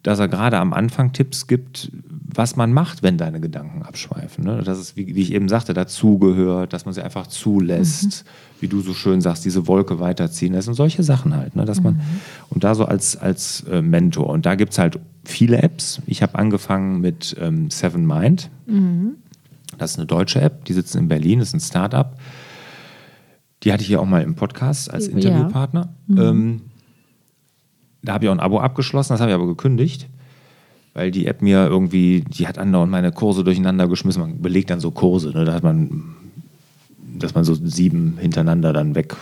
dass 0.02 0.20
er 0.20 0.30
gerade 0.30 0.60
am 0.60 0.72
Anfang 0.72 1.12
Tipps 1.12 1.48
gibt, 1.48 1.92
was 2.34 2.56
man 2.56 2.72
macht, 2.72 3.04
wenn 3.04 3.18
deine 3.18 3.42
Gedanken 3.42 3.84
abschweifen. 3.84 4.46
Ne? 4.46 4.62
Dass 4.64 4.78
es, 4.78 4.96
wie, 4.96 5.16
wie, 5.16 5.22
ich 5.22 5.34
eben 5.34 5.50
sagte, 5.50 5.74
dazugehört, 5.74 6.72
dass 6.74 6.86
man 6.86 6.94
sie 6.94 7.02
einfach 7.02 7.28
zulässt, 7.28 8.24
mhm. 8.24 8.62
wie 8.62 8.68
du 8.68 8.82
so 8.82 8.94
schön 8.94 9.22
sagst, 9.22 9.44
diese 9.44 9.68
Wolke 9.68 10.00
weiterziehen 10.00 10.54
lässt 10.54 10.68
und 10.68 10.76
solche 10.76 11.04
Sachen 11.04 11.36
halt. 11.36 11.56
Ne? 11.56 11.66
Dass 11.66 11.82
man, 11.82 11.96
mhm. 11.96 12.02
Und 12.50 12.64
da 12.64 12.74
so 12.76 12.86
als, 12.86 13.18
als 13.18 13.62
äh, 13.70 13.82
Mentor. 13.82 14.30
Und 14.30 14.46
da 14.46 14.56
gibt 14.56 14.72
es 14.72 14.80
halt 14.80 15.00
viele 15.26 15.62
Apps. 15.62 16.02
Ich 16.06 16.22
habe 16.22 16.36
angefangen 16.36 17.02
mit 17.02 17.36
ähm, 17.40 17.70
Seven 17.70 18.06
Mind. 18.06 18.50
Mhm. 18.66 19.16
Das 19.78 19.92
ist 19.92 19.98
eine 19.98 20.08
deutsche 20.08 20.40
App, 20.42 20.66
die 20.66 20.74
sitzen 20.74 21.00
in 21.00 21.08
Berlin, 21.08 21.40
das 21.40 21.50
ist 21.50 21.54
ein 21.56 21.60
Startup. 21.60 22.18
Die 23.64 23.74
hatte 23.74 23.84
ich 23.84 23.90
ja 23.90 24.00
auch 24.00 24.06
mal 24.06 24.22
im 24.22 24.36
Podcast 24.36 24.92
als 24.92 25.08
Interviewpartner. 25.08 25.94
Ja. 26.08 26.16
Mhm. 26.16 26.22
Ähm, 26.22 26.62
da 28.04 28.14
habe 28.14 28.26
ich 28.26 28.30
auch 28.30 28.34
ein 28.34 28.40
Abo 28.40 28.60
abgeschlossen, 28.60 29.14
das 29.14 29.22
habe 29.22 29.32
ich 29.32 29.36
aber 29.36 29.48
gekündigt 29.48 30.10
weil 30.94 31.12
die 31.12 31.28
App 31.28 31.42
mir 31.42 31.68
irgendwie, 31.68 32.22
die 32.22 32.48
hat 32.48 32.58
andauernd 32.58 32.92
meine 32.92 33.12
Kurse 33.12 33.44
durcheinander 33.44 33.88
geschmissen. 33.88 34.22
Man 34.22 34.42
belegt 34.42 34.70
dann 34.70 34.80
so 34.80 34.92
Kurse, 34.92 35.30
ne? 35.32 35.46
da 35.46 35.54
hat 35.54 35.64
man 35.64 36.16
dass 37.22 37.36
man 37.36 37.44
so 37.44 37.56
sieben 37.56 38.18
hintereinander 38.20 38.74
dann 38.74 38.96
weg 38.96 39.16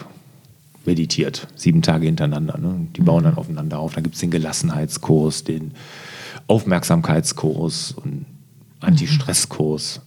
meditiert, 0.86 1.48
sieben 1.56 1.82
Tage 1.82 2.06
hintereinander. 2.06 2.58
Ne? 2.58 2.88
Die 2.96 3.02
bauen 3.02 3.24
dann 3.24 3.36
aufeinander 3.36 3.80
auf. 3.80 3.94
Da 3.94 4.02
gibt 4.02 4.16
es 4.16 4.22
den 4.22 4.32
Gelassenheitskurs, 4.32 5.44
den 5.44 5.74
Aufmerksamkeitskurs 6.48 7.92
und 7.92 8.26
Anti-Stresskurs. 8.80 10.02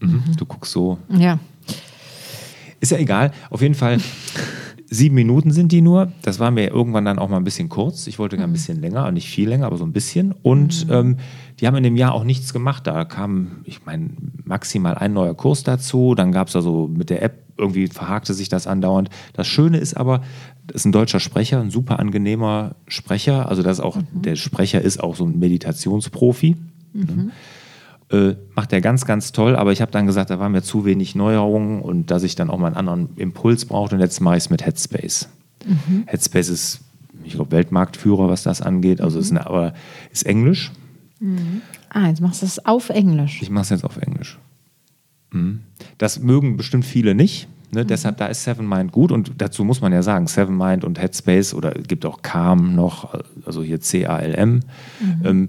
Mhm. 0.00 0.22
Du 0.36 0.46
guckst 0.46 0.72
so. 0.72 0.98
Ja. 1.08 1.38
Ist 2.80 2.90
ja 2.90 2.98
egal. 2.98 3.32
Auf 3.50 3.62
jeden 3.62 3.74
Fall, 3.74 3.98
sieben 4.92 5.14
Minuten 5.14 5.50
sind 5.50 5.72
die 5.72 5.80
nur. 5.80 6.12
Das 6.22 6.38
war 6.38 6.50
mir 6.50 6.68
irgendwann 6.68 7.04
dann 7.04 7.18
auch 7.18 7.28
mal 7.28 7.38
ein 7.38 7.44
bisschen 7.44 7.68
kurz. 7.68 8.06
Ich 8.06 8.18
wollte 8.18 8.36
gar 8.36 8.46
ein 8.46 8.52
bisschen 8.52 8.80
länger, 8.80 9.10
nicht 9.10 9.28
viel 9.28 9.48
länger, 9.48 9.66
aber 9.66 9.78
so 9.78 9.84
ein 9.84 9.92
bisschen. 9.92 10.34
Und 10.42 10.86
ähm, 10.90 11.16
die 11.58 11.66
haben 11.66 11.76
in 11.76 11.82
dem 11.82 11.96
Jahr 11.96 12.12
auch 12.12 12.24
nichts 12.24 12.52
gemacht. 12.52 12.86
Da 12.86 13.04
kam, 13.04 13.62
ich 13.64 13.86
meine, 13.86 14.10
maximal 14.44 14.94
ein 14.94 15.14
neuer 15.14 15.34
Kurs 15.34 15.62
dazu. 15.62 16.14
Dann 16.14 16.30
gab 16.30 16.48
es 16.48 16.56
also 16.56 16.88
mit 16.92 17.08
der 17.08 17.22
App, 17.22 17.38
irgendwie 17.56 17.88
verhakte 17.88 18.34
sich 18.34 18.50
das 18.50 18.66
andauernd. 18.66 19.08
Das 19.32 19.46
Schöne 19.46 19.78
ist 19.78 19.94
aber, 19.94 20.20
das 20.66 20.82
ist 20.82 20.84
ein 20.84 20.92
deutscher 20.92 21.20
Sprecher, 21.20 21.60
ein 21.60 21.70
super 21.70 21.98
angenehmer 21.98 22.76
Sprecher. 22.86 23.48
Also 23.48 23.62
das 23.62 23.80
auch, 23.80 23.98
der 24.12 24.36
Sprecher 24.36 24.82
ist 24.82 25.02
auch 25.02 25.16
so 25.16 25.24
ein 25.24 25.38
Meditationsprofi. 25.38 26.56
Ne? 26.92 27.30
Äh, 28.12 28.36
macht 28.54 28.72
er 28.74 28.82
ganz, 28.82 29.06
ganz 29.06 29.32
toll, 29.32 29.56
aber 29.56 29.72
ich 29.72 29.80
habe 29.80 29.90
dann 29.90 30.06
gesagt, 30.06 30.28
da 30.28 30.38
waren 30.38 30.52
mir 30.52 30.62
zu 30.62 30.84
wenig 30.84 31.14
Neuerungen 31.14 31.80
und 31.80 32.10
dass 32.10 32.22
ich 32.22 32.34
dann 32.34 32.50
auch 32.50 32.58
mal 32.58 32.66
einen 32.66 32.76
anderen 32.76 33.16
Impuls 33.16 33.64
brauchte 33.64 33.94
und 33.94 34.02
jetzt 34.02 34.20
mache 34.20 34.36
ich 34.36 34.44
es 34.44 34.50
mit 34.50 34.66
Headspace. 34.66 35.28
Headspace 36.06 36.48
ist, 36.50 36.80
ich 37.24 37.34
glaube, 37.34 37.52
Weltmarktführer, 37.52 38.28
was 38.28 38.42
das 38.42 38.60
angeht, 38.60 39.00
also 39.00 39.18
ist, 39.18 39.30
eine, 39.30 39.46
aber 39.46 39.72
ist 40.10 40.26
Englisch. 40.26 40.72
Ah, 41.88 42.08
jetzt 42.08 42.20
machst 42.20 42.42
du 42.42 42.46
es 42.46 42.64
auf 42.66 42.90
Englisch. 42.90 43.40
Ich 43.40 43.50
mache 43.50 43.62
es 43.62 43.70
jetzt 43.70 43.84
auf 43.84 43.96
Englisch. 43.96 44.38
Mhm. 45.30 45.60
Das 45.98 46.20
mögen 46.20 46.56
bestimmt 46.56 46.84
viele 46.84 47.14
nicht. 47.14 47.48
Ne? 47.70 47.86
Deshalb, 47.86 48.18
da 48.18 48.26
ist 48.26 48.44
Seven 48.44 48.68
Mind 48.68 48.92
gut 48.92 49.12
und 49.12 49.32
dazu 49.38 49.64
muss 49.64 49.80
man 49.80 49.92
ja 49.92 50.02
sagen, 50.02 50.26
Seven 50.26 50.56
Mind 50.56 50.84
und 50.84 51.00
Headspace 51.00 51.54
oder 51.54 51.76
es 51.78 51.86
gibt 51.88 52.04
auch 52.04 52.20
Calm 52.20 52.74
noch, 52.74 53.14
also 53.46 53.62
hier 53.62 53.80
C-A-L-M. 53.80 54.60
Ähm, 55.24 55.48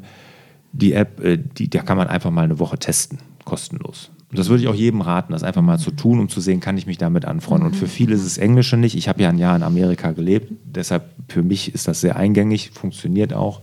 die 0.74 0.94
App, 0.94 1.24
äh, 1.24 1.38
die, 1.38 1.70
da 1.70 1.82
kann 1.82 1.98
man 1.98 2.08
einfach 2.08 2.32
mal 2.32 2.44
eine 2.44 2.60
Woche 2.60 2.78
testen, 2.78 3.20
kostenlos. 3.46 4.12
Und 4.30 4.40
das 4.40 4.50
würde 4.50 4.64
ich 4.64 4.68
auch 4.68 4.76
jedem 4.76 5.02
raten, 5.02 5.32
das 5.32 5.44
einfach 5.44 5.62
mal 5.62 5.78
zu 5.78 5.92
tun, 5.92 6.20
um 6.20 6.28
zu 6.28 6.42
sehen, 6.42 6.60
kann 6.60 6.76
ich 6.76 6.88
mich 6.88 6.98
damit 6.98 7.24
anfreunden. 7.26 7.68
Und 7.68 7.76
für 7.76 7.86
viele 7.88 8.16
ist 8.16 8.26
es 8.26 8.40
Englische 8.40 8.78
nicht. 8.78 8.96
Ich 8.96 9.08
habe 9.08 9.22
ja 9.22 9.30
ein 9.30 9.38
Jahr 9.38 9.56
in 9.56 9.62
Amerika 9.62 10.12
gelebt, 10.12 10.52
deshalb 10.66 11.04
für 11.28 11.44
mich 11.44 11.74
ist 11.76 11.88
das 11.88 12.02
sehr 12.02 12.16
eingängig, 12.16 12.72
funktioniert 12.72 13.32
auch. 13.32 13.62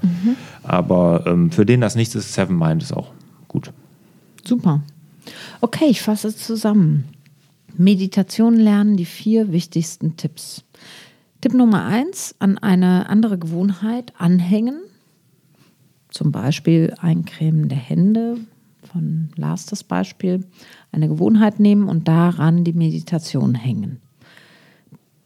Aber 0.62 1.24
ähm, 1.26 1.50
für 1.50 1.66
den 1.66 1.80
das 1.80 1.96
nichts 1.96 2.14
ist, 2.14 2.32
Seven 2.32 2.56
Mind 2.56 2.84
ist 2.84 2.92
auch 2.92 3.10
gut. 3.48 3.72
Super. 4.44 4.80
Okay, 5.60 5.86
ich 5.88 6.02
fasse 6.02 6.34
zusammen. 6.34 7.04
Meditation 7.76 8.54
lernen, 8.54 8.96
die 8.96 9.06
vier 9.06 9.52
wichtigsten 9.52 10.16
Tipps. 10.16 10.62
Tipp 11.40 11.54
Nummer 11.54 11.84
eins, 11.84 12.36
an 12.38 12.58
eine 12.58 13.08
andere 13.08 13.38
Gewohnheit 13.38 14.12
anhängen. 14.18 14.80
Zum 16.10 16.32
Beispiel 16.32 16.94
Eincremen 17.00 17.68
der 17.68 17.78
Hände, 17.78 18.38
von 18.82 19.28
Lars 19.36 19.66
das 19.66 19.84
Beispiel. 19.84 20.44
Eine 20.92 21.08
Gewohnheit 21.08 21.60
nehmen 21.60 21.88
und 21.88 22.08
daran 22.08 22.64
die 22.64 22.72
Meditation 22.72 23.54
hängen. 23.54 24.00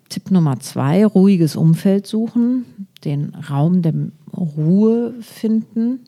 Tipp 0.09 0.31
Nummer 0.31 0.61
zwei, 0.61 1.05
ruhiges 1.05 1.57
Umfeld 1.57 2.07
suchen, 2.07 2.87
den 3.05 3.35
Raum 3.35 3.83
der 3.83 3.95
Ruhe 4.37 5.15
finden. 5.21 6.01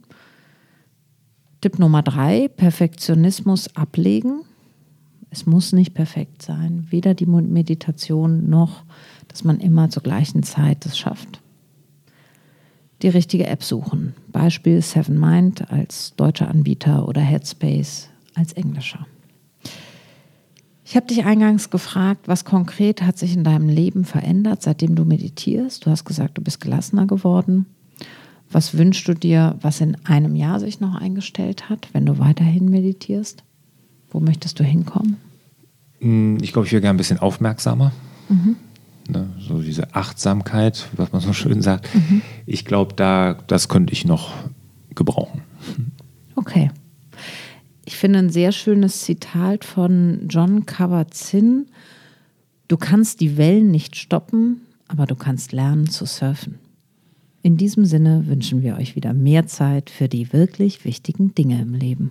Tipp 1.61 1.79
Nummer 1.79 2.03
drei, 2.03 2.49
Perfektionismus 2.49 3.75
ablegen. 3.75 4.43
Es 5.31 5.47
muss 5.47 5.73
nicht 5.73 5.95
perfekt 5.95 6.43
sein, 6.43 6.87
weder 6.91 7.15
die 7.15 7.27
Meditation 7.27 8.49
noch, 8.49 8.85
dass 9.29 9.43
man 9.45 9.59
immer 9.59 9.91
zur 9.91 10.03
gleichen 10.03 10.43
Zeit 10.43 10.87
es 10.87 10.97
schafft. 10.97 11.41
Die 13.03 13.09
richtige 13.09 13.47
App 13.47 13.63
suchen. 13.63 14.15
Beispiel 14.33 14.81
Seven 14.81 15.19
Mind 15.19 15.71
als 15.71 16.15
deutscher 16.17 16.49
Anbieter 16.49 17.07
oder 17.07 17.21
Headspace 17.21 18.09
als 18.35 18.53
englischer. 18.55 19.07
Ich 20.85 20.95
habe 20.97 21.07
dich 21.07 21.25
eingangs 21.25 21.71
gefragt, 21.71 22.29
was 22.29 22.45
konkret 22.45 23.03
hat 23.03 23.19
sich 23.19 23.35
in 23.35 23.43
deinem 23.45 23.69
Leben 23.69 24.05
verändert, 24.05 24.63
seitdem 24.63 24.95
du 24.95 25.05
meditierst. 25.05 25.85
Du 25.85 25.91
hast 25.91 26.05
gesagt, 26.05 26.39
du 26.39 26.43
bist 26.43 26.61
gelassener 26.61 27.07
geworden. 27.07 27.67
Was 28.51 28.79
wünschst 28.79 29.09
du 29.09 29.15
dir, 29.15 29.57
was 29.61 29.81
in 29.81 29.97
einem 30.05 30.37
Jahr 30.37 30.61
sich 30.61 30.79
noch 30.79 30.95
eingestellt 30.95 31.69
hat, 31.69 31.89
wenn 31.93 32.07
du 32.07 32.19
weiterhin 32.21 32.71
meditierst? 32.71 33.43
Wo 34.11 34.21
möchtest 34.21 34.61
du 34.61 34.65
hinkommen? 34.65 35.17
Mm, 35.99 36.37
Ich 36.41 36.53
glaube, 36.53 36.67
ich 36.67 36.73
wäre 36.73 36.83
gerne 36.83 36.95
ein 36.95 36.99
bisschen 36.99 37.19
aufmerksamer. 37.19 37.91
Ne, 38.29 38.55
so 39.47 39.61
diese 39.61 39.95
Achtsamkeit, 39.95 40.89
was 40.97 41.13
man 41.13 41.21
so 41.21 41.33
schön 41.33 41.63
sagt. 41.63 41.89
Ich 42.47 42.65
glaube, 42.65 42.95
da, 42.95 43.35
das 43.47 43.69
könnte 43.69 43.93
ich 43.93 44.05
noch 44.05 44.33
gebrauchen. 44.95 45.43
Okay. 46.35 46.71
Ich 47.85 47.97
finde 47.97 48.19
ein 48.19 48.31
sehr 48.31 48.53
schönes 48.53 49.03
Zitat 49.03 49.65
von 49.65 50.27
John 50.29 50.67
Kabat-Zinn. 50.67 51.67
Du 52.69 52.77
kannst 52.77 53.21
die 53.21 53.37
Wellen 53.37 53.71
nicht 53.71 53.97
stoppen, 53.97 54.63
aber 54.89 55.07
du 55.07 55.15
kannst 55.15 55.53
lernen 55.53 55.89
zu 55.89 56.05
surfen. 56.05 56.59
In 57.43 57.57
diesem 57.57 57.85
Sinne 57.85 58.27
wünschen 58.27 58.63
wir 58.63 58.77
euch 58.77 58.97
wieder 58.97 59.13
mehr 59.15 59.47
Zeit 59.47 59.89
für 59.89 60.09
die 60.09 60.33
wirklich 60.33 60.85
wichtigen 60.85 61.33
Dinge 61.35 61.63
im 61.63 61.75
Leben. 61.75 62.11